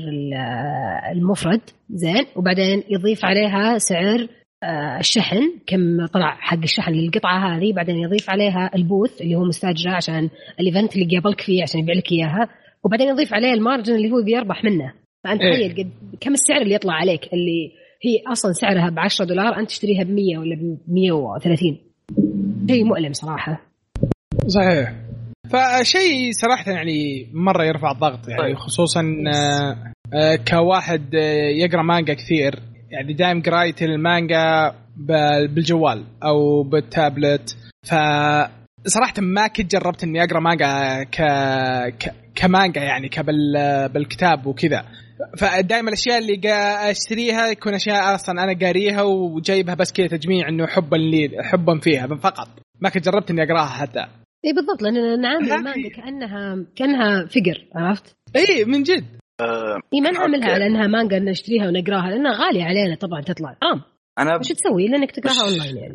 [1.13, 4.29] المفرد زين؟ وبعدين يضيف عليها سعر
[4.65, 9.45] آه، الشحن كم طلع حق الشحن للقطعة هذه بعدين يضيف عليها ال booth اللي هو
[9.45, 10.31] مستأجرة عشان
[10.61, 12.49] ال event اللي قابلك فيه عشان يبيع لك إياها
[12.85, 14.93] وبعدين يضيف عليه ال margin اللي هو بيربح منه.
[15.25, 15.53] فأنت إيه.
[15.53, 15.91] تخيل قد
[16.21, 20.11] كم السعر اللي يطلع عليك اللي هي أصلا سعرها ب 10 دولار أنت تشتريها ب
[20.11, 21.79] 100 ولا ب 130
[22.71, 23.61] شيء مؤلم صراحة.
[24.47, 25.04] صحيح.
[25.51, 28.57] فشيء صراحة يعني مرة يرفع الضغط يعني طيب.
[28.57, 37.57] خصوصا آه، آه، كواحد آه، يقرأ مانجا كثير يعني دائم قرايتي المانجا بالجوال أو بالتابلت.
[37.83, 37.95] ف
[38.87, 41.23] صراحة ما كنت جربت إني أقرأ مانجا ك...
[41.99, 42.15] ك...
[42.35, 43.53] كمانجا يعني كبال
[43.89, 44.85] بالكتاب وكذا.
[45.39, 46.41] فدائما الأشياء اللي
[46.91, 52.07] أشتريها يكون أشياء أصلا أنا قاريها وجايبها بس كذا تجميع إنه حبا لي حبا فيها
[52.07, 52.49] فقط.
[52.81, 54.07] ما كنت جربت إني أقرأها حتى.
[54.45, 59.05] اي بالضبط لأن نعامل المانجا كانها كأنها فقر عرفت؟ اي من جد.
[59.95, 63.57] اي ما نعملها على انها مانجا نشتريها ونقراها لأنها غالية علينا طبعا تطلع.
[63.63, 63.83] حرام
[64.19, 65.95] أنا وش تسوي؟ لأنك تقراها أونلاين يعني.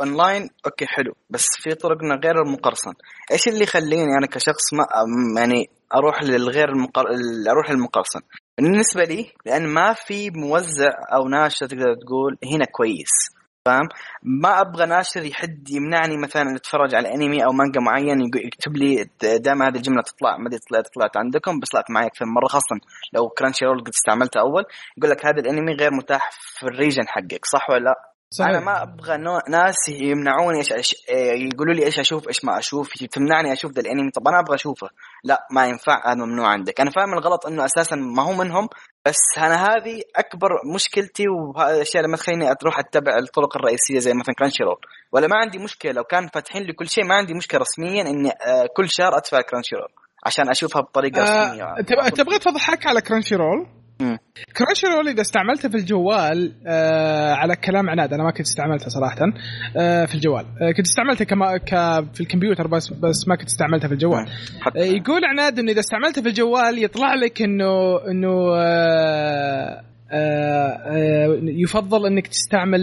[0.00, 1.12] online okay حلو.
[1.30, 2.92] بس في طرقنا غير المقرصن
[3.32, 4.86] إيش اللي يخليني أنا كشخص ما
[5.40, 7.04] يعني أروح للغير المقر...
[7.50, 8.20] أروح للمقرصن
[8.58, 13.37] بالنسبة لي لأن ما في موزع أو ناشر تقدر تقول هنا كويس.
[13.68, 13.88] فاهم
[14.22, 19.68] ما أبغى ناشر يحد يمنعني مثلا أتفرج على أنمي أو مانجا معين يكتب لي دائما
[19.68, 22.76] هذه الجملة تطلع ما أدري طلعت طلعت عندكم بس طلعت معي أكثر مرة خاصه
[23.12, 24.64] لو Crunchyroll قد استعملتها أول
[24.98, 27.94] يقول لك هذا الأنمي غير متاح في ال region حقك صح ولا لا؟
[28.30, 28.50] صحيح.
[28.50, 29.16] أنا ما أبغى
[29.48, 30.94] ناس يمنعوني إيش أش...
[31.52, 34.88] يقولوا لي إيش أشوف إيش ما أشوف تمنعني أشوف ذا الأنمي طب أنا أبغى أشوفه
[35.24, 38.68] لا ما ينفع هذا ممنوع عندك أنا فاهم الغلط إنه أساسا ما هو منهم
[39.08, 44.14] بس أنا هذه أكبر مشكلتي وهذه الأشياء اللي ما تخليني أروح أتبع الطرق الرئيسية زي
[44.14, 44.76] مثلا Crunchyroll
[45.12, 48.30] ولا ما عندي مشكلة لو كان فاتحين لي كل شيء ما عندي مشكلة رسميا إني
[48.30, 49.88] آه، كل شهر أدفع Crunchyroll
[50.26, 51.74] عشان أشوفها بطريقة آه رسمية.
[52.08, 53.66] تبغى تضحك على Crunchyroll
[54.56, 59.16] Crunchyroll إذا استعملته في الجوال آه على كلام عناد أنا ما كنت استعملته صراحة
[59.76, 60.44] آه في الجوال.
[60.44, 61.70] آه كنت استعملته كما ك
[62.14, 64.26] في الكمبيوتر بس بس ما كنت استعملته في الجوال.
[64.76, 69.82] آه يقول عناد إنه إذا استعملته في الجوال يطلع لك إنه إنه آه
[70.12, 72.80] آه آه يفضل إنك تستعمل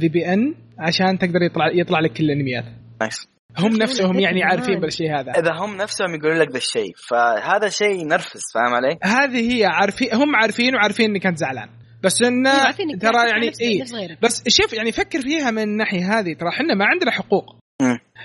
[0.00, 2.64] VPN عشان تقدر يطلع يطلع لك كل الأنميات.
[3.00, 3.37] nice.
[3.58, 5.32] هم نفسهم يعني عارفين بالشيء هذا.
[5.32, 10.14] إذا هم نفسهم يقولوا لك ذا الشيء فهذا شيء ينرفز فاهم علي؟ هذه هي عارفين
[10.14, 11.68] هم عارفين وعارفين إنك أنت زعلان.
[12.02, 12.52] بس انه
[13.00, 13.84] ترى يعني اي
[14.22, 17.44] بس شوف يعني فكر فيها من الناحية هذه ترى إحنا ما عندنا حقوق.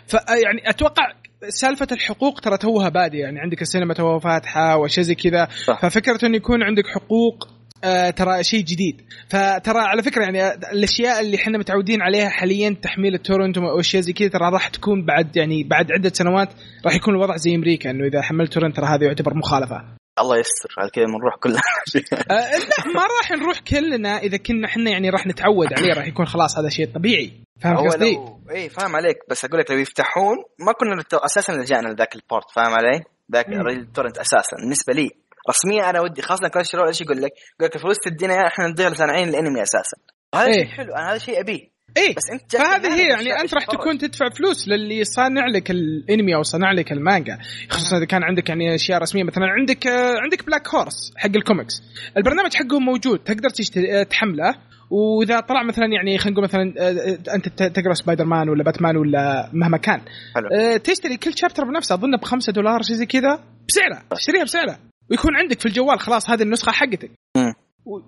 [0.07, 1.03] ف يعني أتوقع
[1.47, 5.45] سالفة الحقوق ترى توها بادية يعني عندك السينما توها فاتحة واشياء زي كذا.
[5.81, 7.47] ففكرة انه يكون عندك حقوق
[7.83, 9.01] آه ترى شيء جديد.
[9.29, 14.13] فترى على فكرة يعني الأشياء اللي إحنا متعودين عليها حاليا تحميل ال torrent وأشياء زي
[14.13, 16.49] كذا ترى راح تكون بعد يعني بعد عدة سنوات
[16.85, 19.83] راح يكون الوضع زي أمريكا إنه إذا حملت torrent ترى هذا يعتبر مخالفة.
[20.19, 21.59] الله يستر على كذا بنروح كلنا.
[22.31, 26.25] آه لا ما راح نروح كلنا إذا كنا إحنا يعني راح نتعود عليه راح يكون
[26.25, 27.31] خلاص هذا شيء طبيعي.
[27.61, 28.19] فاهم قصدي؟
[28.51, 29.17] اي فاهم عليك.
[29.29, 33.58] بس أقول لك لو يفتحون ما كنا أساسا لجأنا لذاك البورت فاهم علي؟ ذاك ال
[33.58, 34.57] torrent أساسا.
[34.57, 35.11] بالنسبة لي
[35.49, 39.29] رسميا أنا ودي خاصه Crunchyroll إيش يقول لك؟ يقول لك الفلوس تدينا إحنا نضيع لصانعين
[39.29, 39.97] الأنمي أساسا.
[40.33, 41.73] وهذا إيه؟ شيء حلو أنا هذا شيء أبيه.
[41.97, 42.15] إيه.
[42.15, 46.43] بس أنت فهذه هي يعني أنت راح تكون تدفع فلوس للي صانع لك الأنمي أو
[46.43, 47.37] صنع لك المانجا.
[47.69, 49.23] خصوصا إذا كان عندك يعني أشياء رسمية.
[49.23, 51.73] مثلا عندك آه عندك Black Horse حق الكوميكس.
[52.17, 54.55] البرنامج حقهم موجود تقدر تشتري آه، تحمله.
[54.89, 58.97] وإذا طلع مثلا يعني خلينا نقول مثلا آه، آه، انت تقرأ سبايدر مان ولا باتمان
[58.97, 60.01] ولا مهما كان.
[60.35, 60.77] حلو.
[60.77, 64.92] تشتري كل chapter بنفسه أظن ب 5 دولار شيء زي كذا بسعره تشتريها بسعره.
[65.11, 67.11] ويكون عندك في الجوال خلاص هذه النسخة حقتك.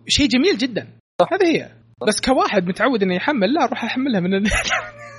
[0.07, 0.87] شيء جميل جدا.
[1.31, 1.71] هذه هي.
[2.07, 4.33] بس كواحد متعود إنه يحمل لا أروح أحملها من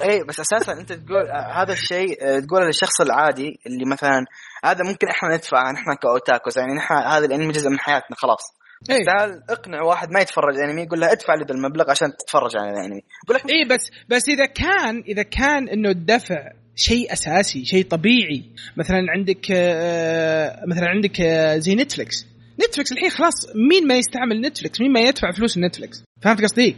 [0.02, 4.24] اي بس أساسا أنت تقول هذا الشيء تقول للشخص العادي اللي مثلا
[4.64, 8.56] هذا ممكن إحنا ندفع نحن ك otakus يعني نحن هذا الانمي جزء من حياتنا خلاص.
[8.90, 12.70] إيه؟ تعال اقنع واحد ما يتفرج انمي يقول له ادفع لي المبلغ عشان تتفرج على
[12.70, 13.02] الأنمي.
[13.24, 18.42] يقول لك اي بس بس إذا كان إذا كان إنه الدفع شيء أساسي شيء طبيعي.
[18.76, 22.26] مثلا عندك آه، مثلا عندك آه، زي نتفلكس
[22.68, 26.76] نتفلكس الحين خلاص مين ما يستعمل نتفلكس مين ما يدفع فلوس نتفلكس فهمت قصدي؟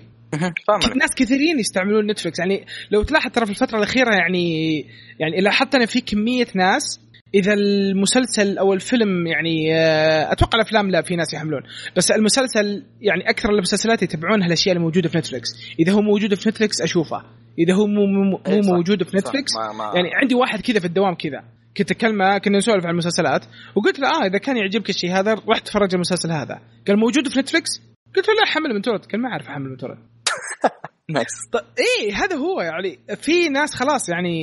[0.97, 4.79] ناس كثيرين يستعملون نتفلكس يعني لو تلاحظ ترى في الفترة الأخيرة يعني
[5.19, 7.01] يعني لاحظت أنا في كمية ناس
[7.35, 11.63] إذا المسلسل أو الفيلم يعني آه، أتوقع الأفلام لا في ناس يحملون.
[11.97, 15.49] بس المسلسل يعني أكثر المسلسلات يتابعونها الاشياء اللي موجوده في نتفلكس
[15.81, 17.38] إذا هو موجود في نتفلكس أشوفه.
[17.59, 19.53] إذا هو مو مو, مو موجود في نتفلكس
[19.95, 21.45] يعني عندي واحد كذا في الدوام كذا.
[21.77, 23.45] كنت اكلمه كنا نسولف عن المسلسلات.
[23.77, 26.61] وقلت له آه إذا كان يعجبك الشيء هذا روح تفرج المسلسل هذا.
[26.89, 27.71] قال موجود في نتفلكس
[28.17, 29.99] قلت له لا حمل من torrent قال ما أعرف أحمل من torrent
[31.11, 34.39] nice اي هذا هو يعني في ناس خلاص يعني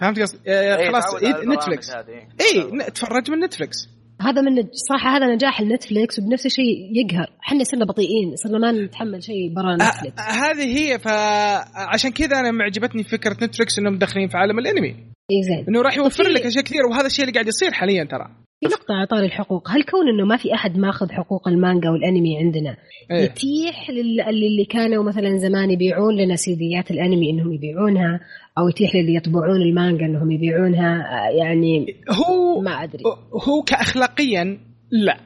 [0.00, 3.88] فهمت قصدي؟ آه، إيه، خلاص نتفلكس اي تفرج من نتفلكس
[4.22, 7.30] هذا من صراحة هذا نجاح النتفلكس وبنفس الشيء يقهر.
[7.46, 13.02] إحنا صرنا بطيئين صرنا ما نتحمل شيء برا نتفلكس هذه هي فعشان كذا أنا معجبتني
[13.02, 14.88] فكرة نتفلكس إنهم مدخلين في عالم الأنمي.
[15.30, 15.64] اي زين.
[15.68, 18.30] إنه راح يوفر لك أشياء كثير وهذا الشيء اللي قاعد يصير حاليا ترى.
[18.62, 22.38] في نقطة على طاري الحقوق، هل كون إنه ما في أحد ماخذ حقوق المانجا والأنمي
[22.38, 22.76] عندنا
[23.10, 23.90] إيه؟ يتيح
[24.30, 28.20] للي كانوا مثلا زمان يبيعون لنا سيديات الأنمي إنهم يبيعونها
[28.58, 31.04] أو يتيح للي يطبعون المانجا إنهم يبيعونها؟
[31.38, 33.02] يعني هو ما أدري.
[33.48, 34.58] هو كاخلاقيا
[34.90, 35.16] لا.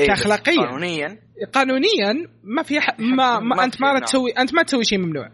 [0.00, 0.66] إيه كاخلاقيا.
[0.66, 1.18] قانونيا.
[1.52, 3.00] قانونيا ما في ح...
[3.00, 5.30] ما, ما, ما أنت ما تسوي أنت ما تسوي شيء ممنوع.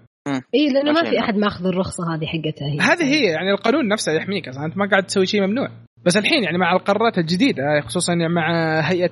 [0.54, 2.78] اي لأنه ما في أحد ماخذ الرخصة هذه حقتها هي.
[2.78, 5.68] هذه هي يعني القانون نفسه يحميك أصلا أنت ما قاعد تسوي شيء ممنوع.
[6.06, 9.10] بس الحين يعني مع القرارات الجديدة خصوصا يعني مع هيئة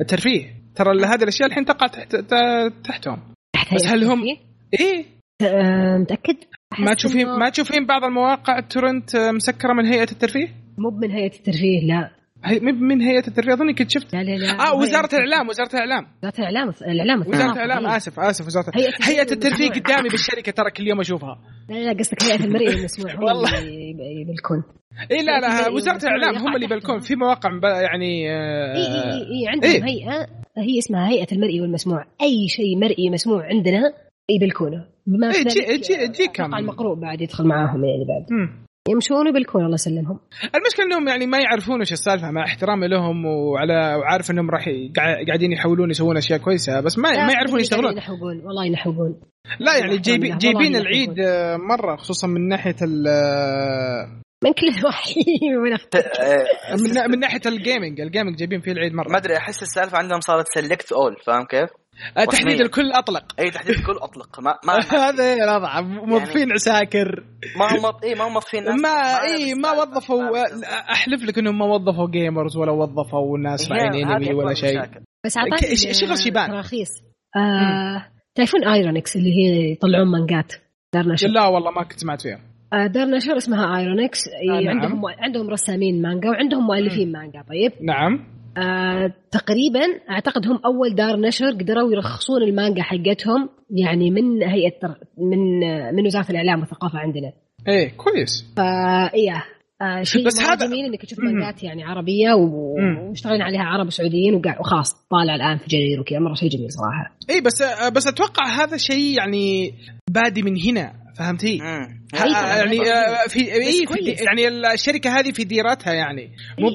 [0.00, 0.58] الترفيه.
[0.74, 2.16] ترى هذه الأشياء الحين تقع تحت
[2.84, 3.18] تحتهم.
[3.54, 4.22] تحت بس هل هم
[4.80, 5.04] إيه.
[5.98, 6.36] متأكد؟
[6.78, 11.86] ما تشوفين ما تشوفين بعض المواقع التورنت مسكرة من هيئة الترفيه؟ مو من هيئة الترفيه
[11.86, 12.17] لا.
[12.44, 14.68] هي من هيئه الترفيه اظني كنت شفت لا لا لا.
[14.68, 16.06] آه وزارة الإعلام وزارة الإعلام.
[16.22, 20.88] وزارة الإعلام الإعلام وزارة الإعلام آسف آسف وزارة هيئه, هيئة الترفيه قدامي بالشركة ترى كل
[20.88, 21.38] يوم أشوفها.
[21.68, 23.58] لا لا قصدك هيئة المرئي المسموع والله.
[24.20, 24.62] يبلكون
[25.12, 29.48] إي لا لا وزارة الإعلام هم اللي يبلكون في مواقع يعني آه، إي إي إي
[29.48, 30.26] عندهم؟ هيئة
[30.58, 32.04] هي اسمها هيئة المرئي والمسموع.
[32.22, 33.92] أي شيء مرئي مسموع عندنا
[34.30, 35.32] يبلكونه بما
[36.06, 38.48] جي كم المقروء بعد يدخل معاهم يعني بعد.
[38.88, 40.20] يمشون بالكون الله يسلمهم.
[40.54, 44.64] المشكلة إنهم يعني ما يعرفون إيش السالفة مع احترامي لهم وعلى وعارف إنهم راح
[45.26, 47.92] قاعدين يحاولون يسوون أشياء كويسة بس ما ما يعرفون يشتغلون.
[47.92, 49.20] ينحقون والله ينحقون
[49.60, 51.20] لا يعني جايبين جايبين العيد
[51.70, 53.04] مرة خصوصا من ناحية ال
[54.44, 55.20] من كل النواحي
[56.78, 59.08] من من ناحية ال gaming ال gaming جايبين فيه العيد مرة.
[59.08, 61.70] ما أدري أحس السالفة عندهم صارت select all فاهم كيف؟
[62.16, 63.24] آه، تحديد الكل أطلق.
[63.40, 64.40] إي تحديد الكل أطلق.
[64.40, 64.72] ما ما
[65.08, 67.24] هذا الوضع موظفين يعني عساكر.
[67.58, 70.44] ما هم إي ما هم موظفين ما إي ما وظفوا
[70.92, 74.80] أحلف لك إنهم ما وظفوا gamers ولا وظفوا ناس معين انمي ولا شيء.
[75.24, 76.88] بس أعطاني شغل شيبان؟ تراخيص
[77.36, 80.52] آه تعرفون ايرونكس اللي هي يطلعون مانجات.
[80.94, 81.28] دار نشر.
[81.28, 82.40] لا والله ما كنت سمعت فيها.
[82.72, 84.68] آه، دار نشر اسمها ايرونكس نعم.
[84.68, 88.37] عندهم عندهم رسامين مانجا وعندهم مؤلفين مانجا طيب؟ نعم.
[88.58, 95.60] آه تقريبا أعتقد هم أول دار نشر قدروا يرخصون المانجا حقتهم يعني من هيئة من
[95.94, 97.32] من وزارة الإعلام والثقافة عندنا.
[97.68, 98.52] إيه كويس.
[98.56, 98.62] فا
[99.14, 99.44] إيه
[99.82, 105.06] آه شيء بس هذا جميل إنك تشوف مانجات يعني عربية ومشتغلين عليها عرب وسعوديين وخلاص
[105.10, 107.16] طالع الآن في جرير وكذا مرة شيء جميل صراحة.
[107.30, 109.74] اي بس آه، بس أتوقع هذا شيء يعني
[110.10, 116.30] بادي من هنا فهمتي؟ يعني آه، في اي في يعني الشركة هذه في ديرتها يعني.
[116.58, 116.70] مو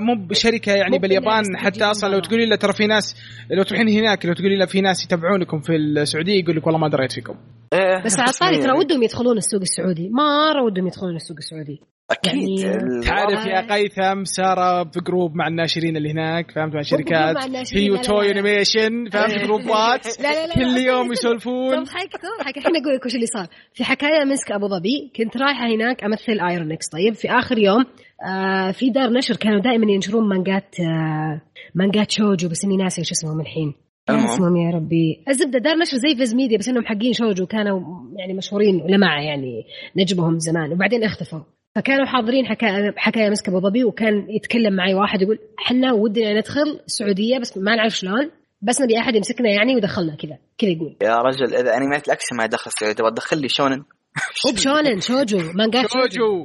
[0.00, 3.16] مو بشركة يعني باليابان حتى أصلا لو تقولي له ترى في ناس
[3.50, 6.88] لو تروحين هناك لو تقولي له في ناس يتابعونكم في السعودية يقول لك والله ما
[6.88, 7.34] دريت فيكم.
[7.72, 10.08] إيه، بس على الطاري ترى ودهم يدخلون السوق السعودي.
[10.08, 11.80] مره ودهم يدخلون السوق السعودي.
[12.10, 12.58] أكيد.
[12.58, 17.36] يعني تعرف يا قيثم سارة في group مع الناشرين اللي هناك فهمت؟ مع شركات.
[17.74, 20.06] هي و Toei Animation فهمت؟ جروبات
[20.54, 21.84] كل يوم يسولفون.
[21.84, 23.46] تضحك تضحك الحين أقول لك وش اللي صار.
[23.74, 27.84] في حكاية مسك أبو ظبي كنت رايحة هناك أمثل ايرونكس طيب في آخر يوم
[28.28, 31.42] آه في دار نشر كانوا دائما ينشرون مانجات آه
[31.74, 33.74] مانجات shoujo بس إني ناسي إيش اسمهم الحين.
[34.10, 35.24] اسمهم يا ربي.
[35.28, 37.80] الزبدة دار نشر زي Viz Media بس إنهم حقين shoujo كانوا
[38.18, 39.64] يعني مشهورين لمعه يعني
[39.96, 41.40] نجمهم زمان وبعدين اختفوا.
[41.76, 46.80] فكانوا حاضرين حكايه حكاية مسك أبو ظبي وكان يتكلم معي واحد يقول إحنا ودنا ندخل
[46.86, 48.30] السعودية بس ما نعرف شلون
[48.62, 50.96] بس نبي أحد يمسكنا يعني ويدخلنا كذا كذا يقول.
[51.02, 53.84] يا رجل إذا انميت الاكشن ما يدخل السعودية تبغى تدخل لي shonen؟
[54.46, 56.44] مو ب shonen shoujo manga shoujo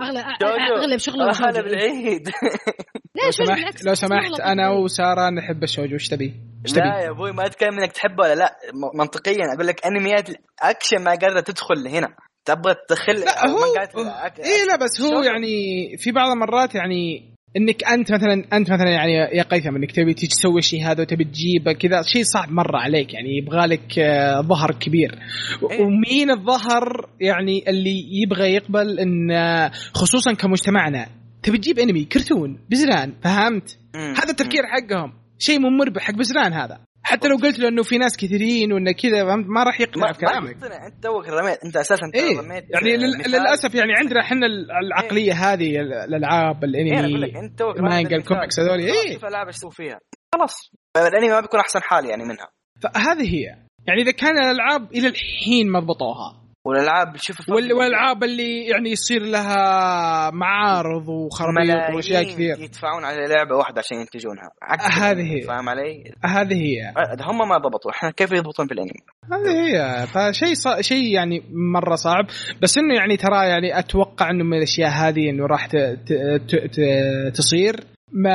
[0.78, 2.30] اغلب شغله هذا بالعيد
[3.26, 5.94] لو سمحت لو سمحت أنا وسارة نحب ال shoujo.
[5.94, 6.34] إيش تبي؟
[6.76, 8.58] لا يا أبوي ما أتكلم إنك تحبه ولا لا.
[8.96, 12.16] منطقيا أقول لك أنميات الأكشن ما قادرة تدخل هنا.
[12.46, 13.64] تبغى تدخل لا هو
[14.40, 15.56] اي لا بس هو يعني
[15.98, 20.28] في بعض المرات يعني إنك أنت مثلا أنت مثلا يعني يا قيثم إنك تبي تيجي
[20.28, 24.72] تسوي الشيء هذا وتبي تجيبه كذا شيء صعب مرة عليك يعني يبغى لك آه، ظهر
[24.72, 25.20] كبير.
[25.72, 31.08] إيه؟ ومين الظهر يعني اللي يبغى يقبل إن آه، خصوصا كمجتمعنا
[31.44, 35.14] تبي تجيب أنمي كرتون بزران فهمت؟ هذا التفكير حقهم.
[35.40, 36.80] شيء مو مربح حق بزران هذا.
[37.04, 40.20] حتى لو قلت له إنه في ناس كثيرين وإنه كذا فهمت؟ ما راح يقنع في
[40.20, 40.64] كلامك.
[40.64, 44.48] أنت توك رميت أنت أساسا إيه؟ رميت يعني للأسف يعني عندنا إحنا
[44.84, 49.28] العقلية إيه؟ هذه الألعاب الأنمي إيه أنت توك المانجا الكوميكس هذول إيه.
[49.28, 50.00] العاب إيش تسوي فيها.
[50.36, 50.72] خلاص.
[50.98, 52.48] الأنمي ما بيكون أحسن حال يعني منها.
[52.84, 53.44] فهذه هي.
[53.88, 60.32] يعني إذا كان الألعاب إلى الحين ما ضبطوها والألعاب شوف والألعاب اللي يعني يصير لها
[60.32, 62.60] معارض وخرابيط وأشياء كثير.
[62.60, 64.52] يدفعون على لعبة واحدة عشان ينتجونها.
[64.92, 65.42] هذه هي.
[65.42, 66.94] فاهم علي؟ هذه هي.
[67.22, 67.92] هم ما ضبطوا.
[67.92, 70.08] إحنا كيف يضبطون في الأنمي؟ هذه هي.
[70.08, 70.68] فشيء ص...
[70.80, 71.44] شيء يعني
[71.74, 72.26] مرة صعب.
[72.62, 75.76] بس إنه يعني ترى يعني أتوقع إنه من الأشياء هذه إنه راح ت...
[75.76, 76.56] ت...
[76.56, 76.80] ت...
[77.34, 77.91] تصير.
[78.14, 78.32] ما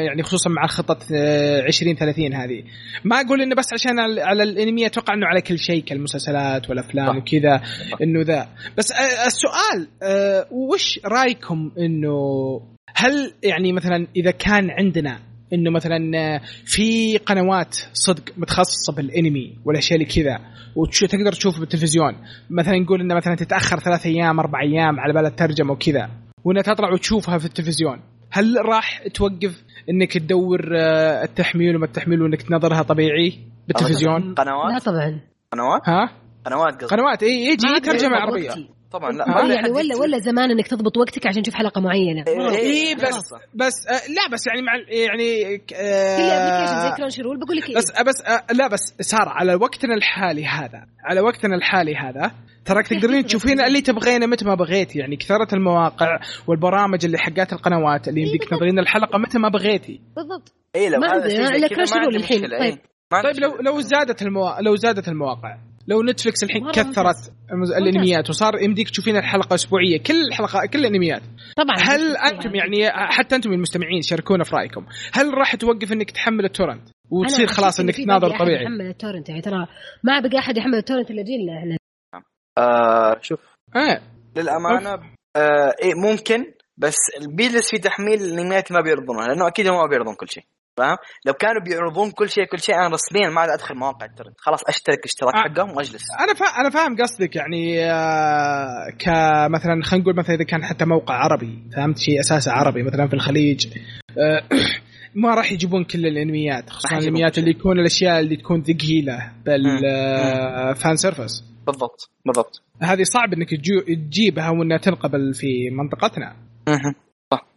[0.00, 0.98] يعني خصوصا مع خطة
[1.66, 2.62] 20 30 هذه.
[3.04, 7.62] ما أقول إنه بس عشان على الأنمي أتوقع إنه على كل شيء كالمسلسلات والأفلام وكذا
[8.02, 8.48] إنه ذا.
[8.78, 12.16] بس آه، السؤال آه، وش رأيكم إنه
[12.96, 15.18] هل يعني مثلا إذا كان عندنا
[15.52, 20.40] إنه مثلا آه، في قنوات صدق متخصصة بالأنمي والاشياء اللي كذا
[20.76, 22.14] وتقدر تشوفه بالتلفزيون
[22.50, 26.10] مثلا نقول إنه مثلا تتأخر ثلاث أيام أربع أيام على بال الترجمة وكذا
[26.44, 32.42] وإنها تطلع وتشوفها في التلفزيون؟ هل راح توقف إنك تدور آه، التحميل وما التحميل وإنك
[32.42, 35.20] تنظرها طبيعي بالتلفزيون؟ قنوات؟ لا طبعا
[35.52, 36.10] قنوات؟ ها؟
[36.46, 38.50] قنوات قصدي قنوات إي يجي ترجمة عربية
[38.94, 42.24] طبعا لا ما يعني ولا ولا زمان إنك تضبط وقتك عشان تشوف حلقة معينة.
[42.28, 47.38] اي إيه بس بس آه لا بس يعني مع يعني آه في application زي Crunchyroll
[47.40, 51.96] بقول لك بس بس آه لا بس صار على وقتنا الحالي هذا على وقتنا الحالي
[51.96, 52.32] هذا
[52.64, 58.08] تراك تقدرين تشوفين اللي تبغينه متى ما بغيتي يعني كثرة المواقع والبرامج اللي حقات القنوات
[58.08, 60.00] اللي يمديك تنظرين الحلقة متى ما بغيتي.
[60.16, 60.52] بالضبط.
[60.76, 61.50] اي لو هذا
[61.94, 62.40] ما الحين.
[62.58, 62.78] طيب.
[63.10, 64.60] طيب لو لو زادت الموا...
[64.60, 65.56] لو زادت المواقع.
[65.86, 67.16] لو نتفلكس الحين كثرت
[67.78, 71.22] الأنميات وصار يمديك تشوفين الحلقة أسبوعية كل حلقه كل الأنميات.
[71.56, 71.76] طبعا.
[71.78, 74.86] هل أنتم يعني حتى أنتم المستمعين شاركونا في رأيكم.
[75.12, 78.64] هل راح توقف إنك تحمل ال torrent؟ وتصير خلاص إنك تناظر طبيعي.
[78.64, 79.66] يحمل ال torrent يعني ترى
[80.04, 81.76] ما بقى أحد يحمل ال torrent إلا جيلنا إحنا.
[82.58, 83.40] آه شوف.
[83.76, 84.02] إيه
[84.36, 84.90] للأمانة
[85.36, 86.44] آه إيه ممكن
[86.76, 86.96] بس
[87.28, 90.44] بيجلس في تحميل الأنميات ما بيعرضونها لأنه أكيد هم ما بيعرضون كل شيء.
[90.76, 90.96] فاهم؟
[91.26, 94.34] لو كانوا بيعرضون كل شيء كل شيء أنا رسميا ما عاد أدخل مواقع ال torrent.
[94.38, 95.38] خلاص أشترك اشتراك آه.
[95.38, 96.02] حقهم وأجلس.
[96.20, 96.44] أنا فا...
[96.44, 101.98] أنا فاهم قصدك يعني آه كمثلا خلينا نقول مثلا إذا كان حتى موقع عربي فهمت؟
[101.98, 103.66] شيء اساسه عربي مثلا في الخليج
[104.18, 104.42] آه
[105.22, 110.96] ما راح يجيبون كل الأنميات خصوصا الأنميات اللي تكون الأشياء اللي تكون ثقيلة بال fan
[110.96, 112.62] service بالضبط بالضبط.
[112.82, 113.50] هذه صعب إنك
[113.86, 116.36] تجيبها وإنها تنقبل في منطقتنا.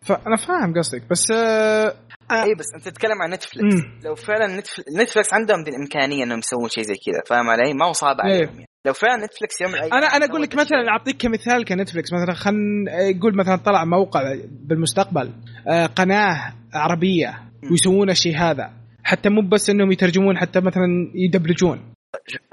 [0.08, 1.93] فأنا فاهم قصدك بس آه
[2.32, 2.43] آه.
[2.43, 3.99] اي بس أنت تتكلم عن نتفلكس مم.
[4.05, 4.62] لو فعلا
[5.01, 8.53] نتفلكس عندهم دي الامكانيه إنهم يسوون شيء زي كذا فاهم علي؟ ما هو صعب عليهم
[8.53, 8.66] يعني.
[8.86, 13.38] لو فعلا نتفلكس يوم أنا أنا أقول لك مثلا أعطيك كمثال كنتفلكس مثلا خلينا يقول
[13.38, 15.34] مثلا طلع موقع بالمستقبل
[15.68, 21.93] آه قناة عربية ويسوون الشيء هذا حتى مو بس إنهم يترجمون حتى مثلا يدبلجون.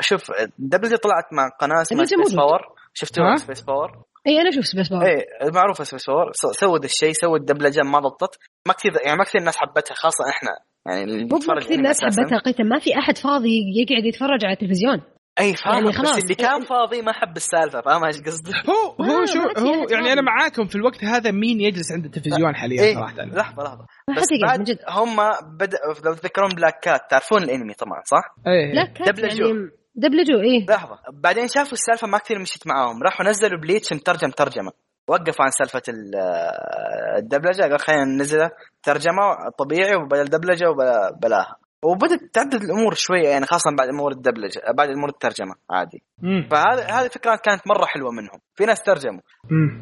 [0.01, 2.61] شوف دبلجه طلعت مع قناة اسمها سبيس باور
[2.95, 7.41] شفتوها؟ سبيس باور إي أنا أشوف سبيس باور إي معروفة سبيس باور سوت الشيء سوت
[7.41, 8.39] دبلجه ما ضبطت.
[8.69, 10.51] ما كثير يعني ما كثير الناس حبتها خاصة إحنا.
[10.87, 15.03] يعني اللي مو كثير الناس حبتها قطع ما في أحد فاضي يقعد يتفرج على التلفزيون.
[15.41, 15.75] إي فاهم.
[15.75, 16.17] يعني خلاص.
[16.17, 20.13] بس اللي كان فاضي ما حب السالفة فاهم إيش قصدي؟ هو هو شو هو يعني
[20.13, 23.87] أنا معاكم في الوقت هذا مين يجلس عند التلفزيون حاليا إيه؟ صراحة؟ لحظة لحظة.
[24.17, 25.17] بس بعد هم
[25.59, 30.41] بدا لو تذكرون بلاك كات تعرفون الأنمي طبعا صح؟ إيه بلاك كات دبلجوه يعني دبلجوه
[30.43, 30.67] إيه.
[30.69, 30.99] لحظة.
[31.13, 33.03] بعدين شافوا السالفة ما كثير مشيت معاهم.
[33.03, 34.73] راحوا نزلوا بليتش مترجم ترجمة.
[35.09, 35.83] وقفوا عن سالفة
[37.19, 37.63] الدبلجة.
[37.63, 38.51] قال خلينا ننزله
[38.83, 39.23] ترجمة
[39.59, 45.09] طبيعي وبدل دبلجة وبلاها وبدأت تعدد الأمور شوية يعني خاصة بعد أمور الدبلجة بعد أمور
[45.09, 46.03] الترجمة عادي.
[46.51, 48.41] فهذه هذه الفكرة كانت مرة حلوة منهم.
[48.55, 49.21] في ناس ترجموا.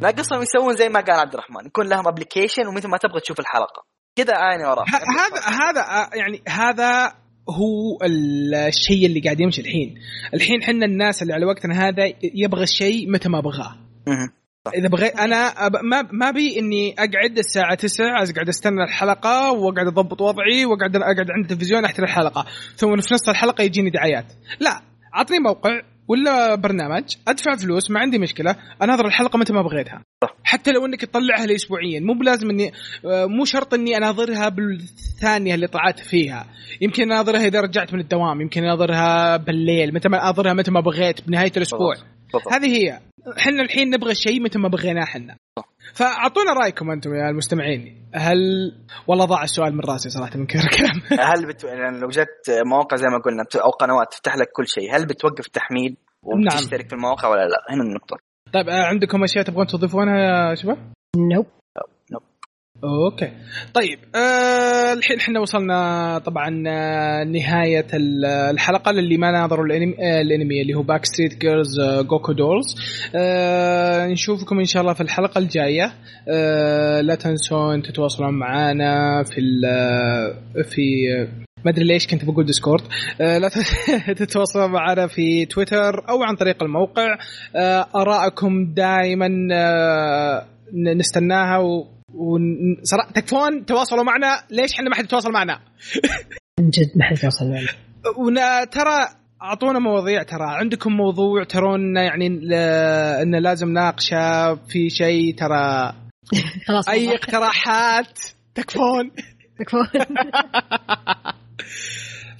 [0.01, 1.67] ناقصهم يسوون زي ما قال عبد الرحمن.
[1.67, 3.85] يكون لهم application ومثل ما تبغى تشوف الحلقة.
[4.17, 4.85] كذا عيني وراه
[5.21, 7.15] هذا هذا آه، يعني هذا
[7.51, 7.99] هو
[8.69, 9.95] الشيء اللي قاعد يمشي الحين.
[10.35, 13.77] الحين حنا الناس اللي على وقتنا هذا يبغى الشيء متى ما بغاه.
[14.79, 20.21] إذا بغيت أنا ما ما بي إني أقعد الساعة 9 أقعد أستنى الحلقة وأقعد أضبط
[20.21, 22.47] وضعي وأقعد أقعد عند التلفزيون احترم الحلقة.
[22.77, 24.33] ثم في نص الحلقة يجيني دعايات.
[24.61, 24.83] لا
[25.17, 25.71] أعطني موقع
[26.13, 30.03] ولا برنامج أدفع فلوس ما عندي مشكلة اناظر الحلقة متى ما بغيتها.
[30.45, 32.73] حتى لو إنك تطلعها لي اسبوعيا مو بلازم إني
[33.05, 36.47] مو شرط إني أناظرها بالثانية اللي طلعت فيها.
[36.81, 41.29] يمكن أناظرها إذا رجعت من الدوام يمكن أناظرها بالليل متى ما أناظرها متى ما بغيت
[41.29, 41.95] بنهاية الأسبوع.
[42.53, 43.01] هذه هي.
[43.39, 45.37] إحنا الحين نبغى الشيء متى ما بغيناه إحنا.
[45.95, 48.09] فأعطونا رأيكم أنتم يا المستمعين.
[48.15, 48.39] هل
[49.07, 51.03] والله ضاع السؤال من رأسي صراحة من كثر الكلام.
[51.31, 51.65] هل بت...
[51.65, 55.47] يعني لو جت مواقع زي ما قلنا أو قنوات تفتح لك كل شيء هل بتوقف
[55.47, 56.89] تحميل وتشترك نعم.
[56.89, 58.17] في المواقع ولا لا؟ هنا النقطة.
[58.53, 60.79] طيب آه، عندكم أشياء تبغون تضيفونها يا شباب؟
[61.17, 61.47] nope
[62.85, 63.31] okay.
[63.75, 67.87] طيب آه الحين إحنا وصلنا طبعا آه نهاية
[68.51, 72.77] الحلقة للي ما ناظروا الأنمي, آه الأنمي اللي هو باك ستريت جيرلز جوكو دولز
[73.15, 75.93] آه نشوفكم إن شاء الله في الحلقة الجاية.
[76.29, 79.41] آه لا تنسون تتواصلون معنا في
[80.65, 80.83] في
[81.65, 82.83] ما أدري ليش كنت بقول ديسكورد
[83.21, 83.49] آه لا
[84.19, 87.19] تتواصلون معنا في تويتر أو عن طريق الموقع.
[87.57, 94.43] آه ارائكم دائما آه نستناها و وصراحه تكفون تواصلوا معنا.
[94.51, 95.61] ليش إحنا ما حد يتواصل معنا؟
[96.61, 97.69] من جد ما حد يتواصل معنا.
[98.19, 99.09] وترى
[99.43, 100.47] أعطونا مواضيع ترى.
[100.47, 102.27] عندكم موضوع ترون يعني
[103.23, 105.93] إنه لازم ناقشه في شيء ترى.
[106.67, 108.19] خلاص أي اقتراحات؟
[108.55, 109.11] تكفون.
[109.59, 109.87] تكفون.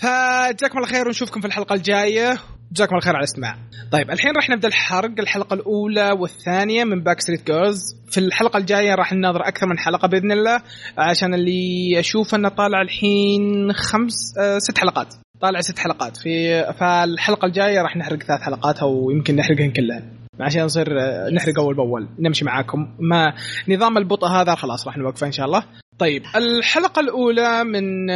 [0.03, 2.39] فجزاكم الله خير ونشوفكم في الحلقة الجاية.
[2.73, 3.57] جزاكم الله خير على الاستماع.
[3.93, 8.95] طيب الحين راح نبدأ الحرق الحلقة الأولى والثانية من باك ستريت جيرلز، في الحلقة الجاية
[8.95, 10.63] راح نناظر أكثر من حلقة بإذن الله
[10.99, 15.15] عشان اللي أشوف أنه طالع الحين خمس آه ست حلقات.
[15.41, 16.17] طالع ست حلقات.
[16.17, 20.03] في فالحلقة الجاية راح نحرق ثلاث حلقات أو يمكن نحرقهن كلهن.
[20.41, 22.09] عشان نصير آه، نحرق أول بأول.
[22.19, 22.89] نمشي معاكم.
[22.99, 23.35] ما
[23.69, 25.65] نظام البطء هذا خلاص راح نوقفه إن شاء الله.
[25.99, 28.07] طيب الحلقة الأولى من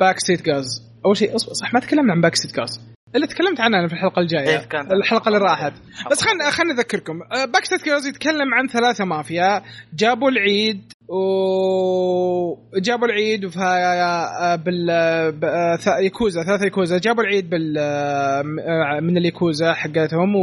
[0.00, 3.86] باك ستريت جيرلز أول شيء صح ما تكلمنا عن باك ستريت جيرلز اللي تكلمت عنها
[3.88, 4.48] في الحلقة الجاية.
[4.48, 5.72] إيه الحلقة اللي راحت.
[6.10, 7.18] بس خلينا خلينا نذكركم
[7.52, 9.62] باك ستريت جيرلز يتكلم عن ثلاثة مافيا.
[9.94, 10.92] جابوا العيد
[12.72, 13.58] وجابوا العيد في
[14.64, 14.90] بال
[16.04, 17.74] يكوزا ثلاثة يكوزا جابوا العيد بال
[19.04, 20.36] من اليكوزا حقتهم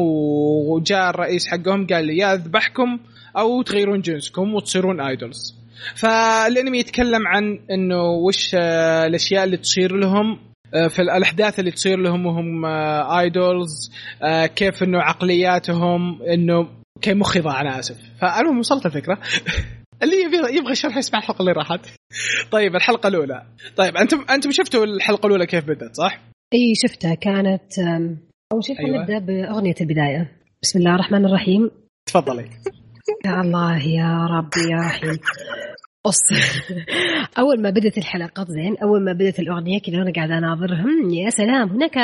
[0.70, 3.00] وجاء الرئيس حقهم قال لي يا اذبحكم
[3.38, 5.56] أو تغيرون جنسكم وتصيرون ايدولز
[5.96, 10.49] فالأنمي يتكلم عن إنه وش الأشياء اللي تصير لهم آه،
[10.90, 13.92] في الأحداث اللي تصير لهم وهم ايدولز
[14.22, 16.68] آه، آه، كيف إنه عقلياتهم إنه
[17.02, 17.98] كيف مخي ضاع أنا آسف.
[18.22, 19.20] فالمهم وصلت الفكرة.
[20.04, 21.80] اللي يبغى يبغى شرح يسمع الحلقة اللي راحت.
[22.52, 23.46] طيب الحلقة الأولى.
[23.76, 26.22] طيب أنتم أنتم شفتوا الحلقة الأولى كيف بدأت صح؟
[26.54, 27.16] إي شفتها.
[27.16, 27.80] كانت
[28.54, 29.02] أول شيء أيوة.
[29.02, 30.32] نبدأ بأغنية البداية.
[30.64, 31.72] بسم الله الرحمن الرحيم.
[32.06, 32.50] تفضلي.
[33.26, 35.20] يا الله يا ربي يا رحيم.
[36.04, 36.20] قص
[37.40, 41.10] أول ما بدت الحلقات زين أول ما بدت الأغنية كذا وأنا قاعدة أناظرهم.
[41.10, 41.96] يا سلام هناك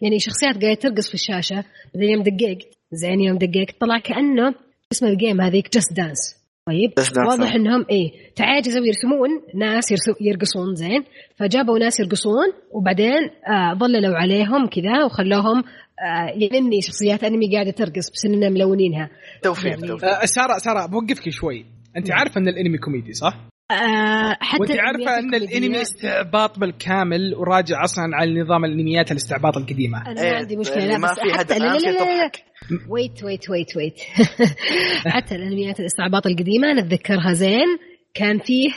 [0.00, 1.64] يعني شخصيات قاعدة ترقص في الشاشة.
[1.94, 4.54] بعدين يوم دققت زين يوم دققت طلع كأنه
[4.92, 6.36] اسم الجيم هذيك جاست دانس
[6.66, 6.92] طيب
[7.28, 9.84] واضح إنهم إيه تعاجزوا يرسمون ناس
[10.20, 11.04] يرقصون زين.
[11.36, 18.10] فجابوا ناس يرقصون وبعدين آه ظللوا عليهم كذا وخلوهم آه يعني شخصيات أنمي قاعدة ترقص
[18.10, 19.10] بس اننا ملونينها.
[19.42, 20.08] توفيق يعني توفيق.
[20.08, 21.75] آه سارة سارة بوقفك شوي.
[21.96, 22.10] أنت.
[22.10, 23.36] عارفه أن الأنمي كوميدي صح؟
[23.70, 30.10] آه حتى وأنت عارفة أن الأنمي استعباط بالكامل وراجع أصلا على نظام الأنميات الاستعباط القديمة
[30.10, 32.30] أنا ما عندي مشكلة لا ما في حتى لا لا لا, لا.
[32.88, 34.00] wait wait wait wait
[35.14, 37.78] حتى الأنميات الاستعباط القديمة أنا أتذكرها زين
[38.14, 38.70] كان فيه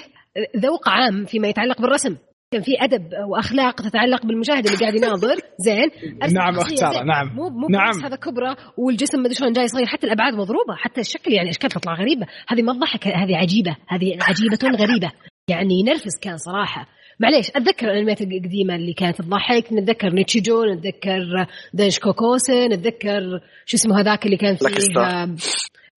[0.57, 2.15] ذوق عام فيما يتعلق بالرسم
[2.52, 5.36] كان في أدب وأخلاق تتعلق بالمشاهد اللي قاعد يناظر.
[5.66, 5.89] زين.
[6.34, 7.36] نعم اخت ساره نعم.
[7.36, 8.04] مو مو نعم.
[8.03, 11.93] رأسها كبره والجسم ما شلون جاي صغير حتى الأبعاد مضروبة حتى الشكل يعني أشكال تطلع
[11.93, 12.26] غريبة.
[12.47, 15.12] هذه ما تضحك هذه عجيبة هذه عجيبة غريبة.
[15.47, 16.88] يعني نرفز كان صراحة.
[17.20, 24.00] معليش أتذكر الأنميات القديمة اللي كانت تضحك نتذكر نيتشيجو نتذكر دنش كوكوسن نتذكر شو اسمه
[24.02, 24.68] هذاك اللي كان فيه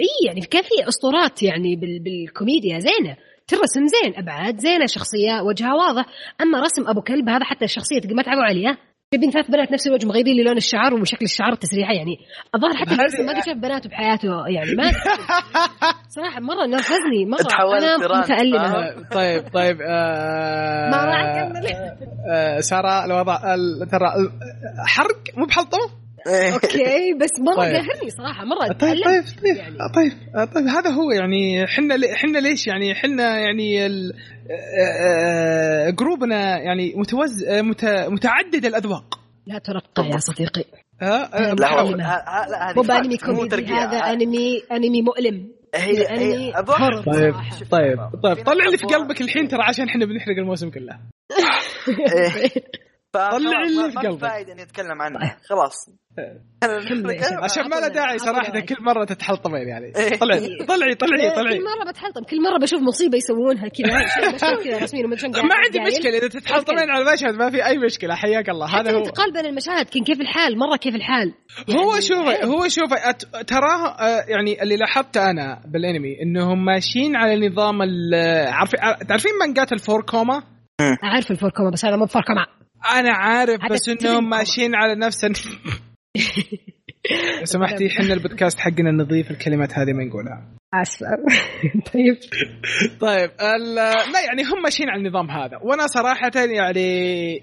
[0.00, 3.16] إي يعني كان في أسطورات يعني بالكوميديا زينة.
[3.52, 6.06] ترسم زين أبعاد زينة شخصية وجهها واضح.
[6.40, 8.78] أما رسم أبو كلب هذا حتى الشخصية ما تعبوا عليها.
[9.12, 12.16] جايبين ثلاث بنات نفس الوجه مغيرين لي لون الشعر وشكل الشعر التسريحه يعني
[12.54, 14.92] الظاهر حتى الرسم ما قد شاف بناته بحياته يعني ما
[16.16, 17.78] صراحة مرة نرفزني مرة.
[17.78, 19.08] أنا متألمة.
[19.10, 21.66] طيب طيب آه ما راح أكمل.
[22.32, 23.36] آه سارة الوضع
[23.90, 24.08] ترى
[24.86, 26.01] حرق مو بحلطمة.
[26.26, 27.74] okay بس مرة طيب.
[27.74, 29.76] قاهرني صراحة مرة طيب طيب طيب, يعني.
[29.94, 30.12] طيب
[30.54, 33.88] طيب هذا هو يعني إحنا إحنا ليش يعني إحنا يعني
[35.90, 37.44] group نا يعني متو-
[38.08, 39.20] متعدد الأذواق.
[39.46, 40.64] لا ترقى يا صديقي.
[41.02, 45.48] ها لا لا مو بانمي كوميدي هذا أنمي أنمي مؤلم.
[45.74, 47.34] هي هي طيب
[47.70, 50.98] طيب طيب طلع اللي في قلبك الحين ترى عشان إحنا بنحرق الموسم كله.
[53.12, 55.18] طلع اللي في قلبك فايدة إني أتكلم عنه.
[55.18, 55.30] طيب.
[55.48, 55.88] خلاص.
[57.44, 59.92] عشان ما له داعي صراحة كل مرة تتحلطمين يعني.
[59.92, 63.92] طلعي طلعي طلعي طلعي كل مرة بتحلطم كل مرة بشوف مصيبة يسوونها كذا.
[65.48, 66.18] ما عندي مشكلة.
[66.18, 68.14] إذا تتحلطمين على المشهد ما في أي مشكلة.
[68.14, 68.66] حياك الله.
[68.66, 68.96] هذا هو.
[68.96, 71.34] الانتقال بين المشاهد كان كيف الحال؟ مرة كيف الحال؟
[71.70, 72.94] هو شوفي هو شوفي
[73.46, 77.82] تراه آه، يعني اللي لاحظته أنا بالأنمي إنهم ماشيين على نظام
[78.48, 80.42] عارفين تعرفين مانجات الفور كوما؟
[81.04, 82.61] أعرف الفور كوما بس هذا مو فور كوما.
[82.90, 85.26] أنا عارف بس إنهم ماشيين على نفس
[87.44, 90.48] سمحتي إحنا البودكاست حقنا نضيف الكلمات هذه ما نقولها.
[90.74, 91.00] اسف
[91.92, 92.16] طيب.
[93.00, 93.30] طيب
[94.12, 95.58] لا يعني هم ماشيين على النظام هذا.
[95.62, 97.40] وأنا صراحة يعني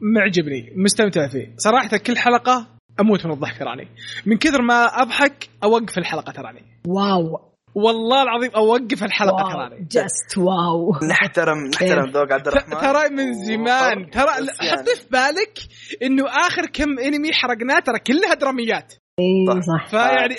[0.00, 1.54] معجبني مستمتع فيه.
[1.56, 2.66] صراحة كل حلقة
[3.00, 3.88] أموت من الضحك تراني.
[4.26, 6.62] من كثر ما أضحك أوقف الحلقة تراني.
[6.86, 7.49] wow.
[7.74, 10.92] والله العظيم أوقف الحلقة ترى just wow.
[11.10, 12.10] نحترم نحترم.
[12.10, 12.78] ذوق عبد الرحمن.
[12.78, 14.30] ترى من زمان ترى
[14.70, 15.58] حط في بالك
[16.02, 18.94] إنه آخر كم أنمي حرقناه ترى كلها دراميات.
[19.20, 19.86] اي صح.
[19.90, 20.34] فيعني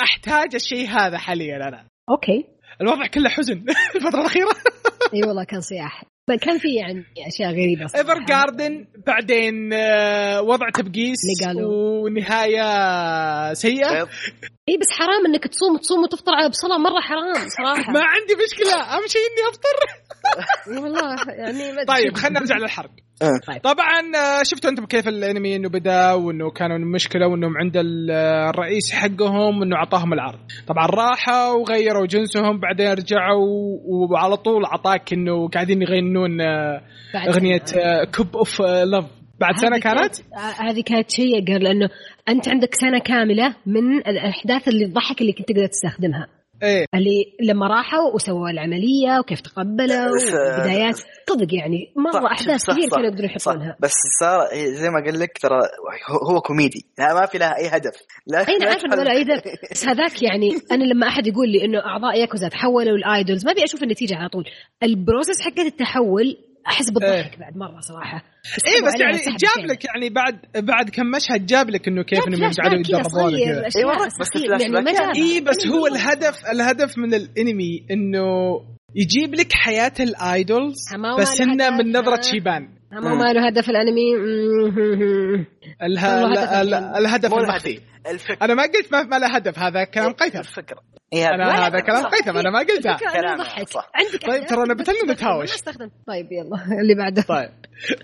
[0.00, 1.84] أحتاج الشيء هذا حاليا أنا.
[2.10, 2.44] okay.
[2.80, 3.64] الوضع كله حزن
[3.96, 4.50] الفترة الأخيرة.
[5.14, 6.04] إي والله كان صياح.
[6.36, 11.18] كان في يعني أشياء غريبة ايفر جاردن بعدين آه، وضع تبقيس
[11.56, 14.08] ونهاية سيئة.
[14.68, 17.92] اي بس حرام إنك تصوم تصوم وتفطر على بصله مرة حرام صراحة.
[17.96, 18.74] ما عندي مشكلة.
[18.74, 19.76] أهم شيء إني أفطر.
[20.82, 22.90] والله يعني طيب خلينا نرجع للحرق.
[23.22, 23.40] آه.
[23.46, 23.60] طيب.
[23.62, 29.62] طبعا آه، شفتوا أنتم كيف الأنمي إنه بدأ وإنه كانوا مشكله وإنهم عند الرئيس حقهم
[29.62, 30.38] إنه أعطاهم العرض.
[30.66, 33.78] طبعا راحوا وغيروا جنسهم بعدين رجعوا
[34.10, 36.82] وعلى طول أعطاك إنه قاعدين يغنون آه،
[37.28, 37.64] أغنية
[38.16, 40.14] cup of love بعد سنة كانت؟
[40.60, 41.88] هذه كانت شيء لأنه
[42.28, 46.26] أنت عندك سنة كاملة من الأحداث اللي تضحك اللي كنت تقدر تستخدمها.
[46.62, 46.84] إيه.
[46.94, 50.06] اللي لما راحوا وسووا العملية وكيف تقبلوا
[50.60, 50.96] بدايات
[51.30, 53.76] صدق يعني مرة أحداث كثير كانوا يقدروا يحطونها.
[53.80, 55.60] بس صار زي ما قال لك ترى
[56.30, 56.86] هو كوميدي.
[56.98, 57.94] يعني ما في لها أي هدف.
[58.26, 59.42] لا أي عارفه انه ولا أي هدف.
[59.72, 63.52] بس هذاك يعني أنا لما أحد يقول لي إنه أعضاء ياكوزا تحولوا ل idols ما
[63.52, 64.44] أبي أشوف النتيجة على طول.
[64.82, 66.36] ال process حقت التحول
[66.68, 67.38] أحس بالضحك إيه.
[67.40, 68.24] بعد مرة صراحة.
[68.66, 72.50] اي بس يعني جاب لك يعني بعد بعد كم مشهد جاب لك إنه كيف إنهم
[72.50, 73.34] قاعدين يتدربون
[75.16, 78.24] اي بس هو الهدف الهدف من الأنمي إنه
[78.94, 80.76] يجيب لك حياة ال idols
[81.18, 82.68] بس إنه من نظرة شيبان.
[82.92, 84.14] مو ما له هدف الأنمي
[86.98, 87.80] الهدف المخفي
[88.42, 90.38] أنا ما قلت ما له هدف هذا كلام قيثم.
[90.38, 90.80] الفكرة
[91.14, 92.96] أنا هذا كلام قيثم أنا ما قلتها.
[92.96, 93.40] كلام
[93.94, 95.62] عندك طيب ترى أنا بتلنا نتهاوش
[96.06, 96.64] طيب يلا.
[96.80, 97.22] اللي بعده.
[97.22, 97.50] طيب.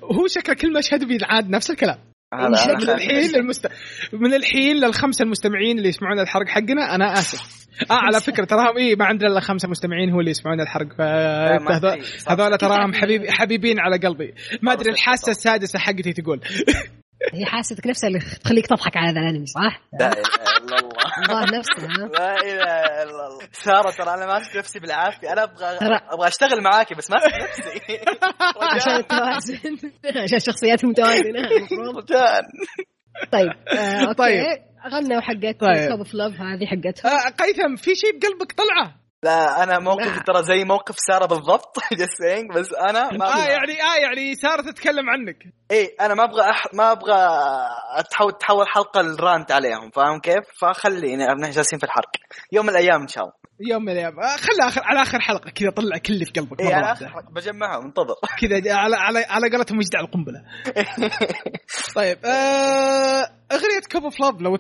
[0.03, 1.99] هو شكل كل مشهد بينعاد نفس الكلام.
[2.35, 3.69] من الحين للمست...
[4.13, 7.67] من الحين للخمسة المستمعين اللي يسمعون الحرق حقنا أنا آسف.
[7.91, 11.01] آه على فكرة تراهم إيه ما عندنا إلا خمسة مستمعين هو اللي يسمعون الحرق.
[12.29, 14.35] هذول تراهم حبيبي حبيبين على قلبي.
[14.63, 16.41] ما أدري الحاسة السادسة حقتي تقول.
[17.33, 20.23] هي حاستك نفسها اللي تخليك تضحك على هذا الأنمي صح؟ لا إله
[20.59, 21.41] إلا الله.
[21.41, 21.87] الله نفسه
[22.19, 23.49] لا إله إلا الله.
[23.53, 25.33] سارة ترى أنا ماسك نفسي بالعافية.
[25.33, 25.67] أنا أبغى
[26.13, 28.01] أبغى أشتغل معاكي بس ماسك نفسي.
[28.75, 29.77] عشان التوازن
[30.23, 32.05] عشان الشخصيات متوازنة المفروض
[33.33, 34.45] طيب آه، طيب.
[34.93, 35.89] غنوا حقت طيب.
[35.91, 40.43] cup of love هذه حقتها آه قيثم في شيء بقلبك طلعه؟ لا أنا موقفي ترى
[40.43, 42.23] زي موقف سارة بالضبط just
[42.55, 45.37] بس أنا ما آه يعني آه يعني سارة تتكلم عنك.
[45.71, 46.67] إيه أنا ما أبغى أح...
[46.75, 47.39] ما أبغى
[48.11, 52.11] تحول تحول حلقة الرانت عليهم فاهم كيف؟ فخلينا إحنا جالسين في الحرق.
[52.53, 53.35] يوم من الأيام إن شاء الله.
[53.61, 54.21] يوم من الأيام.
[54.21, 57.09] آه خلي اخر على آخر حلقة كذا طلع كل اللي في قلبك إيه على آخر
[57.09, 60.45] حلقة بجمعهم انتظر كذا على على على قولتهم مجد على القنبلة.
[61.97, 64.59] طيب آه أغنية كوب اوف لو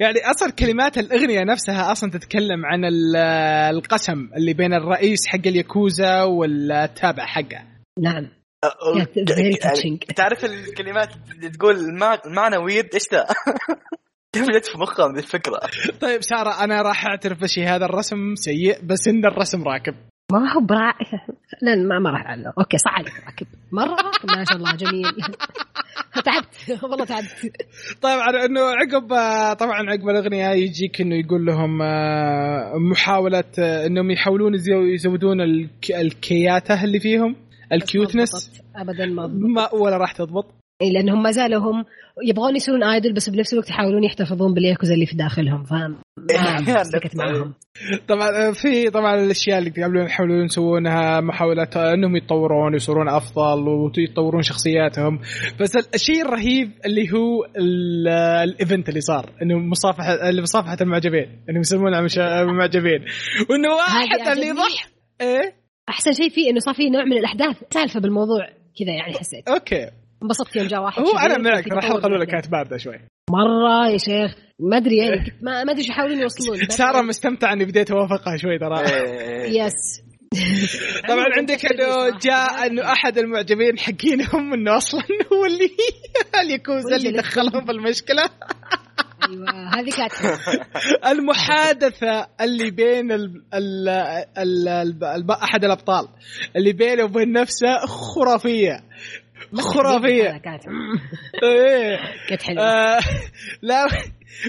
[0.00, 2.84] يعني أصلا كلمات الأغنية نفسها أصلا تتكلم عن
[3.74, 7.64] القسم اللي بين الرئيس حق الياكوزا والتابع حقه.
[7.98, 8.28] نعم.
[8.92, 9.54] يعني
[10.16, 11.76] تعرف الكلمات اللي تقول
[12.26, 13.26] المعنى ويرد إيش ذا؟
[14.32, 15.60] كيف جت في مخهم الفكرة؟
[16.00, 19.94] طيب سارة أنا راح أعترف بشيء هذا الرسم سيء بس إن الرسم راكب.
[20.32, 20.92] ما هو برا
[21.62, 22.58] لا ما, ما راح أعلق.
[22.58, 23.46] أوكي صح عليك راكب.
[23.72, 23.96] مرة
[24.36, 25.06] ما شاء الله جميل.
[26.20, 26.54] تعبت.
[26.82, 27.28] والله تعبت.
[28.02, 29.08] طبعا إنه عقب
[29.56, 34.54] طبعا عقب الأغنية يجيك إنه يقول لهم آه، محاولة آه، إنهم يحاولون
[34.94, 35.40] يزودون
[35.90, 37.36] الكياته اللي فيهم
[37.72, 38.62] ال cuteness.
[38.76, 40.57] ابدا ما, ما ولا راح تضبط.
[40.82, 41.84] اي لأنهم ما زالوا هم
[42.24, 45.96] يبغون يصيرون idol بس بنفس الوقت يحاولون يحتفظون بالياكوزا اللي في داخلهم فاهم
[47.16, 47.54] معهم
[48.08, 48.52] طبعا.
[48.52, 55.18] في طبعا الأشياء اللي قبل يحاولون يسوونها محاولات إنهم يتطورون يصيرون أفضل ويطورون شخصياتهم.
[55.60, 57.44] بس الشيء الرهيب اللي هو
[58.44, 62.06] ال event اللي صار إنه مصافحه اللي مصافحة المعجبين إنهم يسمونها
[62.42, 63.04] المعجبين.
[63.50, 64.88] وإنه واحد اللي ضح
[65.20, 65.54] إيه؟
[65.88, 68.46] أحسن شيء فيه إنه صار في نوع من الأحداث سالفه بالموضوع
[68.78, 69.48] كذا يعني حسيت.
[69.48, 69.90] أوكي.
[70.22, 73.00] انبسطت يوم جاء واحد هو أنا معك الحلقة الأولى كانت باردة شوي.
[73.30, 77.64] مرة يا شيخ ما أدري يعني ما ما أدري إيش يحاولون يوصلون سارة مستمتعه إني
[77.64, 78.82] بديت أوافقها شوي ترى.
[79.58, 80.08] yes
[81.08, 85.02] طبعا عندك إنه جاء إنه أحد المعجبين حقينهم إنه أصلا
[85.32, 85.70] هو اللي
[86.40, 88.22] اليكوزا اللي دخلهم في المشكلة.
[89.28, 90.12] أيوه هذه كانت
[91.12, 93.88] المحادثة اللي بين ال ال
[94.38, 94.68] ال
[95.04, 96.08] ال أحد الأبطال
[96.56, 98.84] اللي بينه وبين نفسه خرافية.
[99.60, 100.62] خرافيه كانت
[101.42, 101.98] إيه.
[102.28, 102.62] كانت حلوة.
[102.64, 103.00] آه
[103.62, 103.86] لا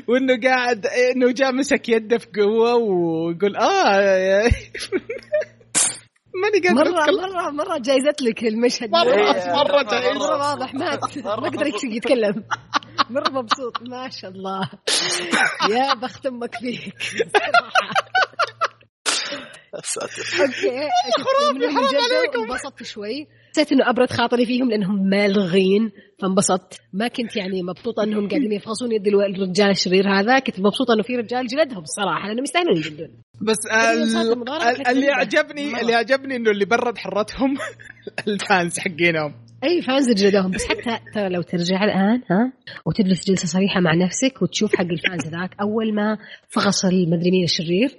[0.08, 4.50] وإنه قاعد إنه جاء مسك يده في قوة ويقول آه
[6.44, 8.90] ماني قادر مرة مرة مرة جايزت لك المشهد.
[8.90, 12.44] مرة إيه، مرة جايزت مرة واضح ما ما قدر يتكلم.
[13.10, 13.82] مرة مبسوط.
[13.90, 14.70] ما شاء الله.
[15.70, 16.94] يا بخت أمك فيك.
[19.74, 20.90] أوكي
[21.24, 22.42] خرافي حرام عليكم.
[22.52, 23.28] انبسطت شوي.
[23.52, 25.92] حسيت إنه أبرد خاطري فيهم لأنهم بالغين
[26.22, 26.80] فانبسطت.
[26.94, 30.40] ما كنت يعني مبسوطة إنهم قاعدين يفغصون يد الرجال الشرير هذا.
[30.40, 33.10] كنت مبسوطة إنه في رجال جلدهم الصراحه لأنهم يستاهلون يجلدون.
[33.42, 33.58] بس
[34.90, 37.58] اللي عجبني اللي عجبني إنه اللي برد حرتهم
[38.28, 39.34] ال fans حقينهم.
[39.64, 40.52] أي fans جلدهم.
[40.52, 42.54] بس حتى ترى لو ترجع الآن ها
[42.86, 46.18] وتجلس جلسة صريحة مع نفسك وتشوف حق ال fans ذاك أول ما
[46.50, 47.98] فغص المدري مين الشرير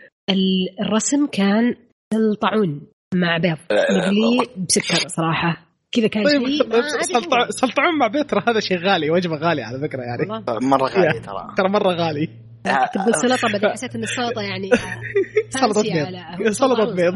[0.80, 1.74] الرسم كان
[2.14, 3.57] سلطعون مع بيض.
[3.73, 5.67] مقلي بسكر صراحة.
[5.93, 10.03] كذا كان طيب شيء سلطعون مع بيض ترى هذا شيء غالي وجبة غالية على فكرة
[10.03, 10.45] يعني.
[10.63, 11.55] مرة غالي ترى.
[11.57, 12.29] ترى مرة غالي.
[12.65, 14.71] تقول سلطة بعدين حسيت إن السلطة يعني
[15.61, 16.53] سلطة بيض.
[16.53, 17.15] سلطة بيض.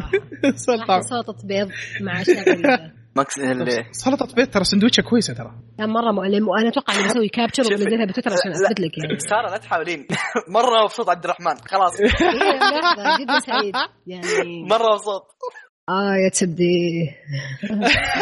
[1.11, 1.69] سلطة بيض
[2.01, 5.53] مع اشياء ماكس اللي سلطة بيض ترى سندوتشة كويسة ترى.
[5.79, 9.19] لا مرة مؤلم وأنا أتوقع اني بسوي كابتشر وبنزلها بتويتر عشان اثبت لك يعني.
[9.19, 10.07] سارة لا تحاولين.
[10.57, 11.55] مرة مبسوط عبد الرحمن.
[11.69, 12.01] خلاص.
[12.01, 12.09] إيه،
[13.25, 13.75] جدا سعيد.
[14.07, 15.23] يعني مرة مبسوط.
[15.89, 17.11] آه يا تبدي.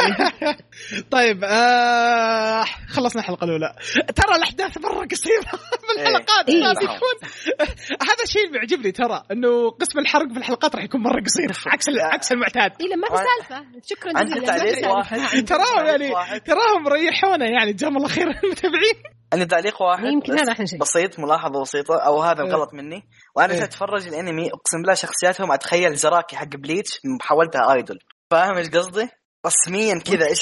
[1.11, 3.75] طيب آه خلصنا الحلقة الأولى.
[4.17, 5.41] ترى الأحداث مرة قصيرة
[5.87, 6.03] في إيه.
[6.03, 6.57] الحلقات إيه.
[6.57, 7.29] لازم يكون
[8.09, 11.87] هذا الشيء اللي بيعجبني ترى إنه قسم الحرق في الحلقات راح يكون مرة قصير عكس
[11.89, 12.73] عكس المعتاد.
[12.81, 13.65] اي ما في سالفة.
[13.87, 15.43] شكرا جزيلا.
[15.43, 19.22] تراهم يعني تراهم ريحونا يعني جزاهم الله خير المتابعين.
[19.33, 22.81] عندي تعليق واحد يمكن هذا احسن شيء بسيط ملاحظة بسيطة أو هذا الغلط إيه.
[22.81, 23.03] مني
[23.37, 23.65] وأنا إيه.
[23.65, 27.99] اتفرج الأنمي أقسم بالله شخصياتهم أتخيل زراكي حق بليتش حولتها ايدول
[28.31, 29.09] فاهم إيش قصدي؟
[29.47, 30.41] رسميا كذا إيش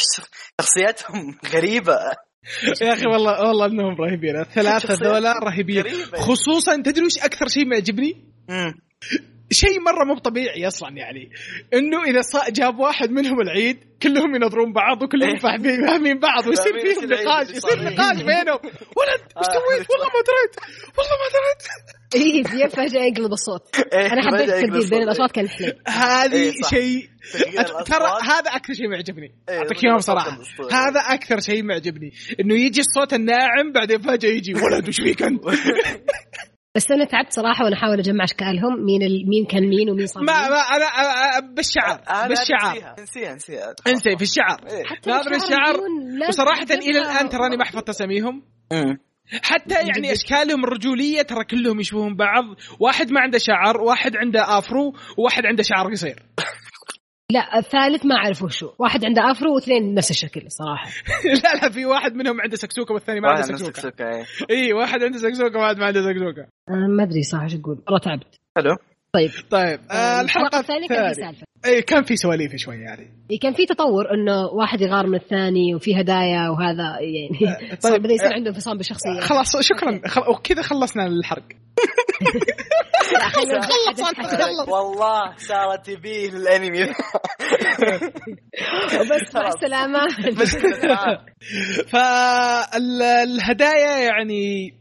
[0.61, 1.99] شخصياتهم غريبة
[2.83, 5.85] يا أخي والله والله إنهم رهيبين الثلاثة ذولا رهيبين
[6.15, 8.25] خصوصا تدري وش أكثر شيء معجبني؟
[9.53, 11.31] شيء مرة مو طبيعي أصلا يعني.
[11.75, 12.21] إنه إذا
[12.51, 17.83] جاب واحد منهم العيد كلهم ينظرون بعض وكلهم فاهمين فاهمين بعض ويصير فيهم نقاش يصير
[17.83, 18.59] نقاش بينهم.
[18.97, 19.53] ولد إيش آه.
[19.53, 20.57] سويت؟ والله ما دريت
[20.99, 21.63] والله ما دريت.
[22.15, 23.77] اي زياد فجأة يقلب الصوت.
[23.93, 25.73] إيه، أنا حبيت التبديل بين الأصوات كان حلو.
[25.89, 27.09] هذه إيه، شيء
[27.87, 29.35] ترى هذا أكثر شيء معجبني.
[29.49, 30.39] إيه، أعطيك إياهم صراحة.
[30.73, 32.13] هذا أكثر شيء معجبني.
[32.41, 35.45] إنه يجي الصوت الناعم بعدين فجأة يجي ولد وش فيك أنت؟
[36.75, 39.29] بس أنا تعبت صراحة وأنا أحاول أجمع أشكالهم مين ال...
[39.29, 42.95] مين كان مين ومين صار ما, ما أنا بالشعر بالشعر.
[43.03, 44.61] نسيها نسيها إنسي في الشعر.
[45.07, 45.81] ناظر الشعر
[46.29, 48.43] وصراحة إلى الآن تراني ما حفظت أساميهم.
[49.43, 52.45] حتى يعني أشكالهم الرجوليه ترى كلهم يشبهون بعض.
[52.81, 56.23] واحد ما عنده شعر واحد عنده آفرو وواحد عنده شعر قصير.
[57.31, 58.71] لا الثالث ما أعرف وشو.
[58.79, 60.91] واحد عنده afro واثنين نفس الشكل صراحة.
[61.45, 64.05] لا لا في واحد منهم عنده سكسوكة والثاني ما عنده سكسوكة.
[64.11, 64.75] اي إيه.
[64.75, 66.47] واحد عنده سكسوكة وواحد ما عنده سكسوكة.
[66.69, 67.83] ما أدري صراحة إيش أقول.
[67.89, 68.41] مره تعبت.
[68.57, 68.77] حلو
[69.13, 69.31] طيب.
[69.51, 73.11] طيب آه الحلقة الثانية كان في سالفه اي كان في سواليف شوي يعني.
[73.31, 78.03] اي كان في تطور إنه واحد يغار من الثاني وفي هدايا وهذا يعني آه طيب
[78.03, 79.21] بدأ يصير عنده انفصام بالشخصية.
[79.21, 80.01] خلاص شكرا.
[80.09, 80.21] خل...
[80.29, 81.45] وكذا خلصنا الحرق.
[84.69, 86.83] والله صارت تبيه الانمي
[89.11, 90.09] بس مع السلامة.
[92.73, 94.75] فالهدايا يعني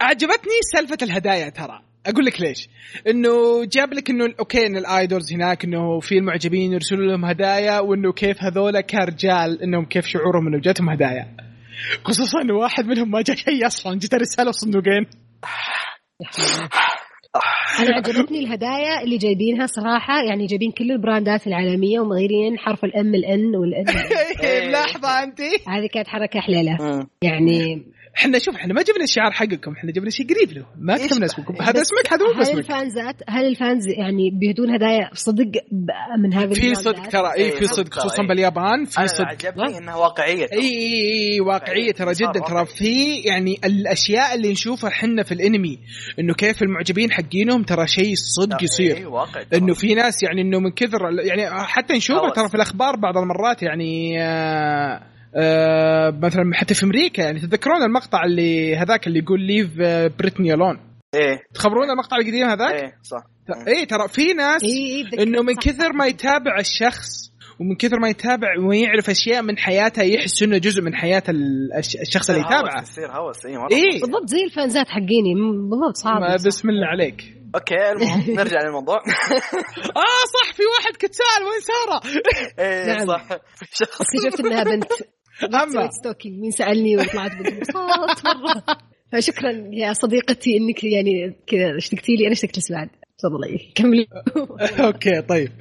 [0.00, 1.93] عجبتني سالفة الهدايا ترى.
[2.06, 2.68] أقول لك ليش.
[3.06, 8.12] إنه جاب لك إنه أوكي إن الآيدولز هناك إنه في المعجبين يرسلوا لهم هدايا وإنه
[8.12, 11.36] كيف هذولا كرجال إنهم كيف شعورهم إنه جاتهم هدايا.
[12.04, 15.06] خصوصا إنه واحد منهم ما جاء شيء أصلا جت رسالة صندوقين.
[17.80, 23.14] أنا عجبتني الهدايا اللي جايبينها صراحة يعني جايبين كل البراندات العالمية ومغيرين حرف ال M
[23.14, 23.84] ال N وال N.
[24.68, 27.06] ملاحظة انت هذه كانت حركة حليلة.
[27.22, 27.84] يعني
[28.18, 30.66] إحنا شوف إحنا ما جبنا الشعار حقكم إحنا جبنا شيء قريب له.
[30.78, 31.54] ما كتبنا أسمكم.
[31.62, 35.50] هذا أسمك هذا مو اسمك هل الفانزات هل ال fans يعني بيهدون هدايا صدق
[36.22, 39.26] من هذه في صدق ترى إي في صدق خصوصا باليابان في صدق.
[39.26, 40.46] عجبني إنها واقعية.
[40.52, 40.58] إي
[41.32, 42.40] إي واقعية ترى جدا.
[42.48, 45.78] ترى في يعني الأشياء اللي نشوفها إحنا في الأنمي
[46.18, 49.08] إنه كيف المعجبين حقينهم ترى شيء صدق يصير.
[49.54, 53.62] إنه في ناس يعني إنه من كثر يعني حتى نشوفها ترى في الأخبار بعض المرات
[53.62, 59.76] يعني آه آه مثلا حتى في أمريكا يعني تتذكرون المقطع اللي هذاك اللي يقول ليف
[60.18, 61.38] بريتني الون إيه.
[61.54, 63.22] تخبرون المقطع القديم هذاك؟ إيه صح.
[63.68, 68.08] إيه ترى في ناس إيه, إيه إنه من كثر ما يتابع الشخص ومن كثر ما
[68.08, 71.22] يتابع ويعرف أشياء من حياته يحس إنه جزء من حياة
[72.00, 72.82] الشخص اللي يتابعه.
[72.82, 75.34] يصير هوس اي إيه؟ بالضبط زي الفانزات حقيني
[75.70, 76.34] بالضبط صعب.
[76.46, 77.34] بسم الله عليك.
[77.54, 78.96] أوكي المهم نرجع للموضوع.
[80.04, 82.22] آه صح في واحد كنت سال وين سارة؟
[82.58, 83.06] إيه نعم.
[83.06, 83.26] صح.
[83.62, 84.84] اكتشفت إنها بنت
[85.42, 85.90] أما.
[85.90, 88.62] ستوكينج مين سألني وطلعت بانبساط مرة.
[89.12, 92.24] فشكرا يا صديقتي إنك يعني كذا اشتقتي لي.
[92.24, 94.06] أنا اشتقت لسعاد تفضلي كملي.
[94.86, 95.52] أوكي طيب.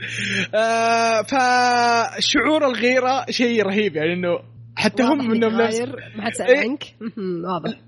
[0.56, 4.40] آه فشعور الغيرة شيء رهيب يعني إنه
[4.76, 5.80] حتى هم منهم نفس
[6.16, 6.84] ما حد سأل إيه؟ عنك.
[7.46, 7.80] واضح.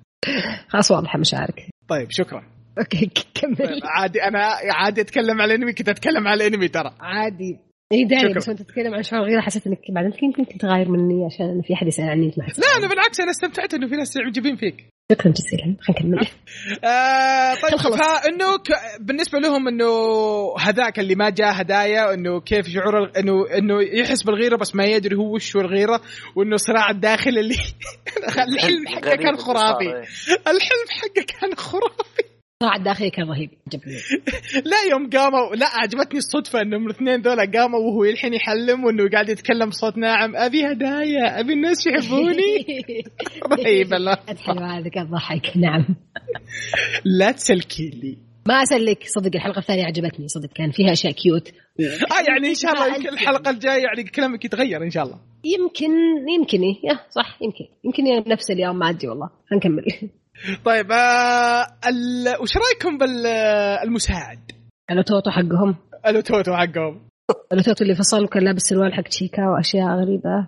[0.69, 1.69] خلاص واضحه مشاعرك.
[1.87, 2.43] طيب شكرا.
[2.79, 3.09] أوكي
[3.41, 4.39] كمل طيب عادي أنا
[4.73, 6.91] عادي أتكلم على الأنمي كنت أتكلم على الأنمي ترى.
[6.99, 7.59] عادي.
[7.91, 11.25] اي داري بس وانت تتكلم عن شعور غيره حسيت إنك بعدين يمكن كنت غاير مني
[11.25, 14.85] عشان في أحد يسأل عني لا أنا بالعكس أنا استمتعت إنه في ناس معجبين فيك.
[15.11, 15.75] شكرا جزيلا.
[15.81, 16.27] خلينا نكمل.
[16.89, 18.69] آه طيب فانه ك...
[18.99, 19.85] بالنسبة لهم إنه
[20.59, 25.15] هذاك اللي ما جاء هدايا إنه كيف شعور إنه إنه يحس بالغيرة بس ما يدري
[25.15, 26.01] هو وش الغيرة
[26.35, 27.55] وإنه صراع الداخل اللي
[28.53, 29.89] الحلم حقه كان خرافي.
[30.47, 32.24] الحلم حقه كان خرافي.
[32.61, 33.49] الصراع الداخلي كان رهيب.
[33.67, 33.95] عجبني.
[34.71, 39.29] لا يوم قاموا لا عجبتني الصدفة انهم الاثنين ذولا قاموا وهو الحين يحلم وإنه قاعد
[39.29, 40.35] يتكلم بصوت ناعم.
[40.35, 42.83] أبي هدايا أبي الناس يحبوني.
[43.51, 44.17] رهيب الله.
[44.45, 45.57] حلو هذا كان ضحك.
[45.57, 45.85] نعم.
[47.05, 48.17] لا تسلكي لي.
[48.47, 49.03] ما أسلك.
[49.03, 50.27] صدق الحلقة الثانية عجبتني.
[50.27, 54.83] صدق كان فيها أشياء كيوت آه يعني إن شاء الله الحلقة الجاية يعني كلامك يتغير
[54.83, 55.19] إن شاء الله.
[55.45, 55.91] يمكن
[56.39, 56.61] يمكن.
[56.61, 57.65] إيه صح يمكن.
[57.83, 59.29] يمكن نفس اليوم ما أدري والله.
[59.53, 59.85] نكمل.
[60.65, 62.41] طيب آه ال...
[62.41, 64.51] وش رأيكم بالمساعد؟
[64.91, 65.75] ال 弟 حقهم.
[66.07, 67.01] ال 弟 حقهم.
[67.53, 70.47] ال 弟 اللي فصل وكان لابس سروال حق تشيكا واشياء غريبة.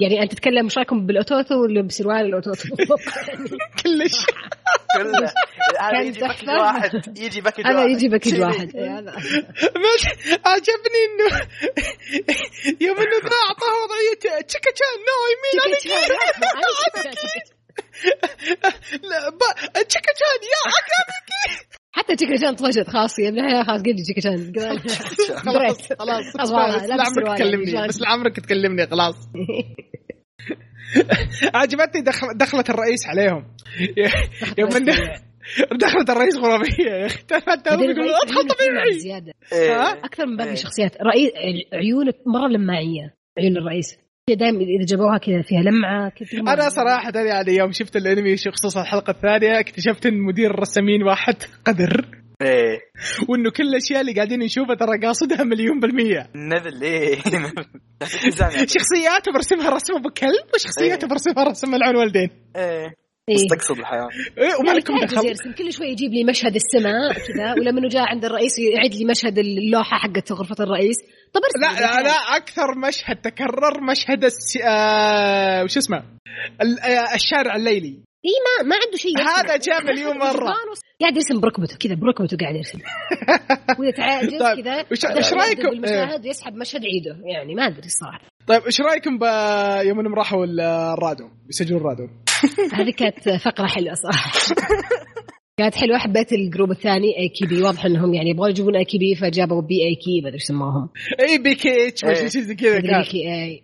[0.00, 2.68] يعني أنت تتكلم مش رأيكم بال 弟 ولا بسروال ال 弟
[3.82, 4.26] كلش.
[5.80, 7.18] هذا يجي package واحد.
[7.18, 7.76] يجي package واحد.
[7.76, 8.76] هذا يجي package واحد.
[10.46, 11.48] عجبني إنه
[12.86, 14.98] يوم إنه ذا أعطاه وضعية تشيكا تشان.
[15.08, 15.54] no I mean
[19.02, 20.40] لا تشيكا تشان.
[20.52, 20.58] يا
[21.92, 24.52] حتى تشيكا شان طفشت خلاص يا ابن خلاص قل لي تشيكا شان
[25.36, 26.50] خلاص خلاص بس
[26.88, 29.16] لعمرك تكلمني بس لعمرك تكلمني خلاص.
[31.54, 33.44] عجبتني دخل دخلت الرئيس عليهم.
[34.58, 34.92] يوم إنه
[35.72, 39.32] دخلت الرئيس خرافيه يا أخي أدخل طبيعي زيادة.
[39.52, 39.92] إيه.
[40.04, 41.02] أكثر من باقي الشخصيات إيه.
[41.02, 41.30] رئيس
[41.72, 43.98] عيونه مره لماعيه عيون الرئيس.
[44.34, 49.10] دائما إذا جابوها كذا فيها لمعة كذا أنا صراحة يعني يوم شفت الأنمي خصوصا الحلقة
[49.10, 52.78] الثانية اكتشفت إن مدير الرسامين واحد قدر إيه.
[53.28, 56.30] وإنه كل الأشياء اللي قاعدين نشوفها ترى قاصدها مليون بالمية.
[56.34, 57.16] نذل إيه.
[58.76, 61.10] شخصياته برسمها رسم أبو كلب وشخصياته إيه.
[61.10, 62.30] برسمها رسم العون والدين.
[62.56, 63.07] إيه.
[63.34, 63.58] بس إيه.
[63.58, 64.08] تقصد الحياة.
[64.38, 65.54] إيه وما لكم دخل.
[65.58, 69.98] كل شوي يجيب لي مشهد السماء كذا ولما جاء عند الرئيس يعيد لي مشهد اللوحة
[69.98, 70.96] حقت غرفة الرئيس.
[71.32, 74.58] طب لا لا, لا أكثر مشهد تكرر مشهد الس...
[74.64, 75.64] آه...
[75.64, 75.98] وش اسمه؟
[76.60, 78.07] آه، الشارع الليلي.
[78.24, 80.54] اي ما ما عنده شيء هذا جاء مليون مرة.
[81.00, 82.78] قاعد يرسم بركبته كذا بركبته قاعد يرسم.
[83.80, 84.84] ويتعاجز طيب، كذا.
[85.18, 87.16] وش رأيكم؟ بالمشاهد ويسحب مشهد عيده.
[87.24, 88.20] يعني ما أدري الصراحة.
[88.46, 89.18] طيب إيش رأيكم
[89.88, 92.08] يوم انهم راحوا الرادو يسجلون الرادو
[92.72, 94.32] هذه كانت فقرة حلوة صراحة.
[95.58, 98.98] كانت حلوة حبيت الجروب الثاني اي كي بي واضح إنهم يعني يبغون يجيبون اي كي
[98.98, 100.88] بي فجابوا بي اي كي ما أدري سموهم
[101.20, 103.02] إي بي كي اتش مش شيء زي كذا كان.
[103.02, 103.62] كي اي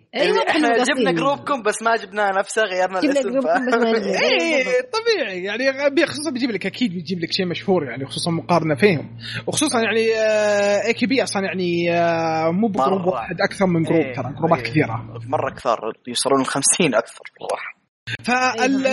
[0.49, 3.89] إحنا جبنا جروبكم بس ما جبنا نفسه غيرنا جبنا جروبكم بس ما
[4.27, 5.43] اي طبيعي.
[5.43, 9.17] يعني خصوصا بيجيب لك أكيد بيجيب لك شيء مشهور يعني خصوصا مقارنة فيهم.
[9.47, 10.07] وخصوصا يعني
[10.87, 15.19] AKB أصلا يعني آه، مو ب group واحد أكثر من جروب ترى جروبات كثيرة.
[15.27, 17.75] مرة كثار يوصلون ل 50 أكثر صراحة
[18.23, 18.85] فال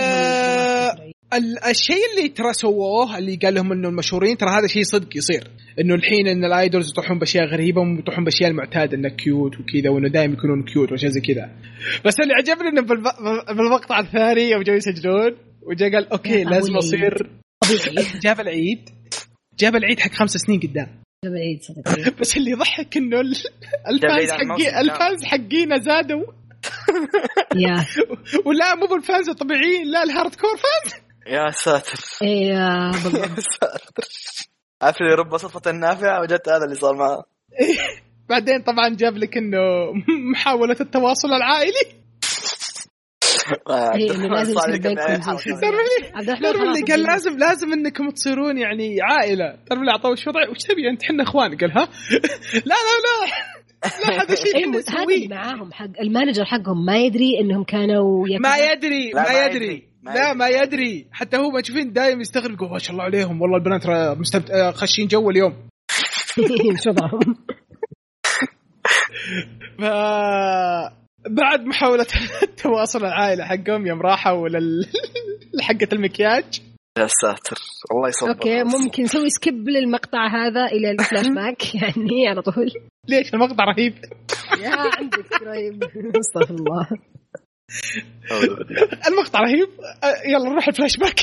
[1.69, 5.47] الشيء اللي ترى سووه اللي قال لهم إنه المشهورين ترى هذا شيء صدق يصير.
[5.79, 10.09] إنه الحين إن ال idols يطيحون بأشياء غريبة ويطيحون بأشياء المعتادة إنه cute وكذا وإنه
[10.09, 11.51] دائما يكونون cute واشياء زي كذا.
[12.05, 12.81] بس اللي عجبني إنه
[13.53, 17.29] بالمقطع الثاني يوم جاوا يسجلون وجا قال okay لازم أصير.
[18.23, 18.89] جاب العيد.
[19.59, 20.87] جاب العيد حق خمس سنين قدام.
[21.25, 22.09] جاب العيد صدق.
[22.19, 23.21] بس اللي يضحك إنه
[23.89, 26.23] ال fans حقي ال fans حقينا زادوا.
[27.55, 27.85] yeah.
[28.45, 31.03] ولا مو بال fans الطبيعيين لا ال hardcore fans.
[31.27, 31.99] يا ساتر.
[33.03, 34.07] بالضبط ساتر.
[34.81, 37.23] عارف اللي رب صفة النافعة وجدت هذا اللي صار معاه
[38.29, 39.59] بعدين طبعا جاب لك إنه
[40.31, 42.03] محاولة التواصل العائلي.
[43.69, 44.55] إيه، لازم
[46.61, 49.57] اللي قال لازم لازم إنكم تصيرون يعني عائلة.
[49.69, 51.89] تعرف اللي أعطوه الوضع وش تبي؟ أنت إحنا إخوان قال ها؟
[52.69, 53.27] لا لا لا.
[53.83, 59.11] لا هذا شيء هذا معاهم حق ال manager حقهم ما يدري إنهم كانوا ما يدري
[59.13, 59.92] ما يدري.
[60.03, 61.07] لا ما يدري.
[61.11, 63.87] حتى هو ما تشوفين دايم يستغرب يقول ما شاء الله عليهم والله البنات
[64.19, 64.51] مستمت...
[64.51, 65.53] آه، خشين جو اليوم.
[69.79, 69.83] ف
[71.29, 72.05] بعد محاولة
[72.43, 74.85] التواصل العائلة حقهم يوم راحوا لل...
[75.53, 76.61] لحقة المكياج.
[76.99, 77.57] يا ساتر.
[77.91, 78.29] الله يصبر.
[78.29, 82.71] okay ممكن نسوي skip للمقطع هذا إلى الفلاش باك يعني على طول.
[83.09, 83.93] ليش؟ المقطع رهيب.
[84.59, 85.83] يا عندك رهيب
[86.19, 86.87] أستغفر الله.
[89.07, 89.69] المقطع رهيب.
[90.25, 91.19] يلا نروح الفلاش باك.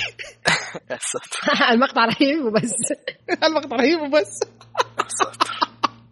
[1.72, 2.72] المقطع رهيب وبس.
[3.44, 4.40] المقطع رهيب وبس.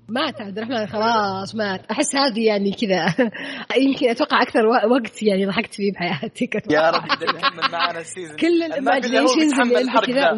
[0.09, 1.87] مات عبد الرحمن خلاص مات.
[1.91, 3.31] أحس هذه يعني كذا.
[3.77, 6.51] يمكن أتوقع أكثر وقت يعني ضحكت فيه بحياتي.
[6.71, 8.37] يا رب تكمل معنا ال season.
[8.37, 10.31] كل ال imaginations اللي كذا.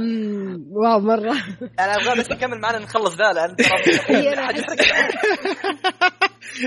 [0.70, 1.36] wow مرة.
[1.80, 3.56] أنا أبغى بس تكمل معنا نخلص ذا لأن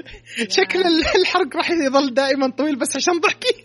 [0.58, 0.80] شكل
[1.22, 3.64] الحرق راح يظل دائما طويل بس عشان ضحكي.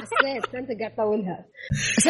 [0.00, 1.44] حسيت انت قاعد تطولها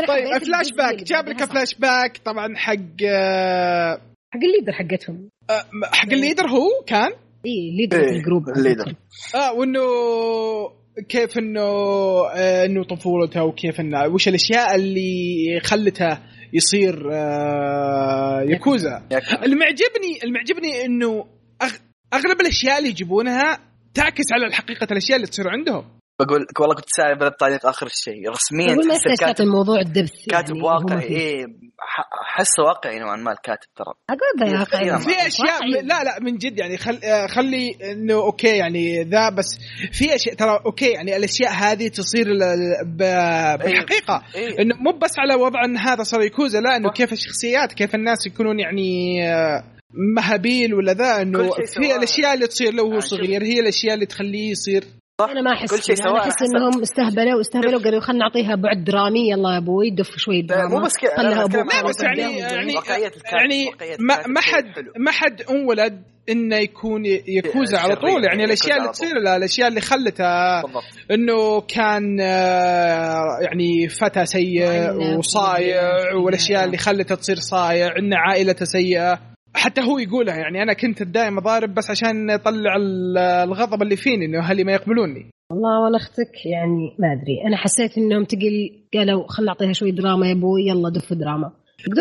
[0.09, 2.19] طيب فلاش باك جاب لك فلاش باك.
[2.25, 2.75] طبعا حق
[3.07, 4.01] آه،
[4.35, 5.29] حق ال leader حقتهم.
[5.51, 7.11] أه حق ال leader هو كان؟
[7.47, 8.49] اي leader إيه ال group.
[8.57, 8.95] ال leader.
[9.35, 9.81] آه وإنه
[11.09, 11.61] كيف إنه
[12.35, 16.19] آه إنه طفولته وكيف إنه وش الأشياء اللي خلته
[16.53, 19.03] يصير آه ياكوزا.
[19.45, 21.25] اللي معجبني اللي معجبني إنه
[22.15, 23.59] أغلب الأشياء اللي يجيبونها
[23.95, 25.85] تعكس على حقيقه الأشياء اللي تصير عندهم.
[26.21, 28.31] بقول والله كنت سائل بالطريق آخر شيء.
[28.31, 28.77] رسميا
[29.21, 31.47] كاتب الموضوع ال depth كاتب يعني واقعي اي
[32.29, 33.95] احسه واقعي نوعا ما الكاتب ترى.
[34.11, 39.31] أقول واقعي في أشياء لا لا من جد يعني خل خلي إنه okay يعني ذا
[39.31, 39.59] بس
[39.93, 42.27] في أشياء ترى okay يعني الأشياء هذه تصير
[42.85, 44.23] بالحقيقة.
[44.35, 44.63] إيه.
[44.63, 48.27] إنه مو بس على وضع إن هذا صار ياكوزا لا إنه كيف الشخصيات كيف الناس
[48.27, 49.19] يكونون يعني
[49.95, 54.51] مهابيل ولا ذا إنه في الأشياء اللي تصير له وهو صغير هي الأشياء اللي تخليه
[54.51, 54.85] يصير.
[55.21, 55.31] صح.
[55.31, 58.85] أنا ما أحس كل شيء سواء أنا أحس إنهم استهبلوا استهبلوا قالوا خلينا نعطيها بعد
[58.85, 61.47] درامي يلا يا أبوي دف شوي دراما مو بس كذا لا
[61.83, 62.75] بس يعني يعني
[63.33, 63.71] يعني
[64.01, 64.65] ما ما حد
[64.99, 68.25] ما حد انولد إنه يكون يكوزا على طول.
[68.25, 70.61] يعني الأشياء اللي تصير له الأشياء اللي خلته
[71.11, 75.83] إنه كان آه، يعني فتى سيء وصايع
[76.25, 79.38] والأشياء اللي خلته تصير صايع إن عائلته سيئة.
[79.59, 82.77] حتى هو يقولها يعني أنا كنت دائما ضارب بس عشان أطلع
[83.45, 85.31] الغضب اللي فيني إنه أهلي ما يقبلوني.
[85.51, 87.47] والله وأنا أختك يعني ما أدري.
[87.47, 91.53] أنا حسيت إنهم تقل قالوا خلنا نعطيها شوي دراما يا أبوي يلا دف دراما.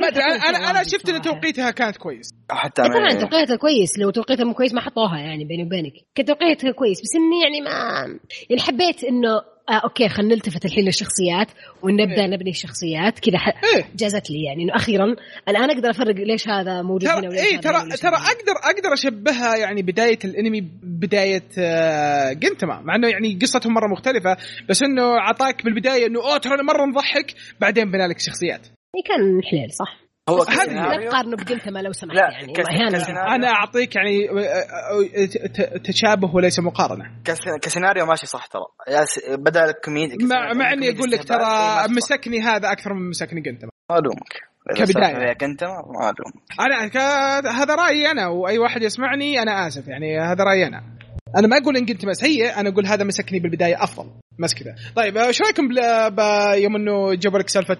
[0.01, 2.29] ما أدري أنا أنا شفت إن توقيتها كانت كويس.
[2.51, 5.93] حتى أنا طبعا توقيتها كويس لو توقيتها مو كويس ما حطوها يعني بيني وبينك.
[6.17, 7.71] كنت توقيتها كويس بس إني يعني ما
[8.49, 11.47] يعني حبيت إنه آه okay خلينا نلتفت الحين للشخصيات
[11.81, 13.47] ونبدأ إيه؟ نبني الشخصيات كذا ح...
[13.47, 15.15] إيه؟ جازت لي يعني إنه أخيرا
[15.49, 19.81] الان أقدر أفرق ليش هذا موجود هنا وليش اي ترى ترى أقدر أقدر أشبهها يعني
[19.81, 24.37] بداية الأنمي بداية آه جنتما مع إنه يعني قصتهم مرة مختلفة
[24.69, 28.61] بس إنه اعطاك بالبداية إنه أوه ترى مرة نضحك بعدين بنى لك شخصيات.
[28.95, 30.06] اي كان حليل صح.
[30.29, 32.53] هو لا تقارنه بجنتما لو سمحت لا يعني
[33.35, 34.27] أنا أعطيك يعني
[35.83, 37.11] تشابه وليس مقارنة.
[37.61, 38.63] كسيناريو ماشي صح ترى.
[39.37, 43.97] بدا الكوميدي مع, مع إني أقول لك ترى مسكني هذا أكثر من مسكني جنتما ما
[43.97, 45.13] الومك كبداية.
[45.13, 46.97] ما الومك أنا ك...
[47.47, 50.96] هذا رأيي أنا وأي واحد يسمعني أنا آسف يعني هذا رأيي أنا.
[51.37, 54.09] أنا ما أقول إن جنتما سيء أنا أقول هذا مسكني بالبداية أفضل.
[54.39, 54.75] بس كذا.
[54.95, 55.69] طيب إيش رأيكم
[56.63, 57.79] يوم إنه جابوا لك سالفة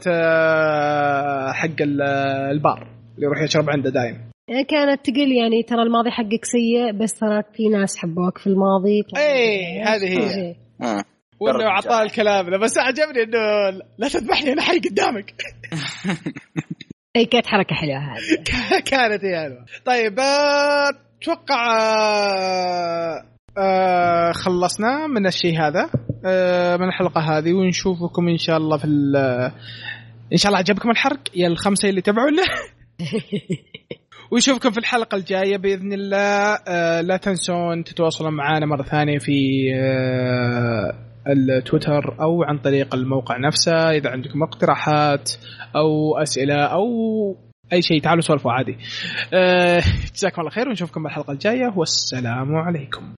[1.54, 4.32] حق البار اللي يروح يشرب عنده دايم؟
[4.70, 9.04] كانت تقول يعني ترى الماضي حقك سيء بس ترى في ناس حبوك في الماضي.
[9.18, 10.56] اي هذه هي.
[10.82, 11.04] آه.
[11.40, 15.34] وإنه اعطاه الكلام بس عجبني إنه لا تذبحني أنا حي قدامك.
[17.16, 18.44] اي كانت حركة حلوة هذه.
[18.92, 19.66] كانت هي حلوة.
[19.86, 20.20] طيب
[21.22, 21.68] أتوقع
[23.58, 25.90] آه خلصنا من الشيء هذا.
[26.26, 28.88] آه من الحلقة هذه ونشوفكم إن شاء الله في
[30.34, 32.44] إن شاء الله عجبكم الحرق؟ يا الخمسة اللي تبعونا.
[34.32, 36.58] ونشوفكم في الحلقة الجاية بإذن الله.
[36.68, 40.94] آه لا تنسون تتواصلون معنا مرة ثانية في آه
[41.28, 45.32] التويتر أو عن طريق الموقع نفسه إذا عندكم اقتراحات
[45.76, 46.88] أو أسئلة أو
[47.74, 48.78] أي شيء تعالوا سولفوا عادي.
[50.16, 51.74] جزاكم الله خير ونشوفكم الحلقة الجاية.
[51.76, 53.17] والسلام عليكم.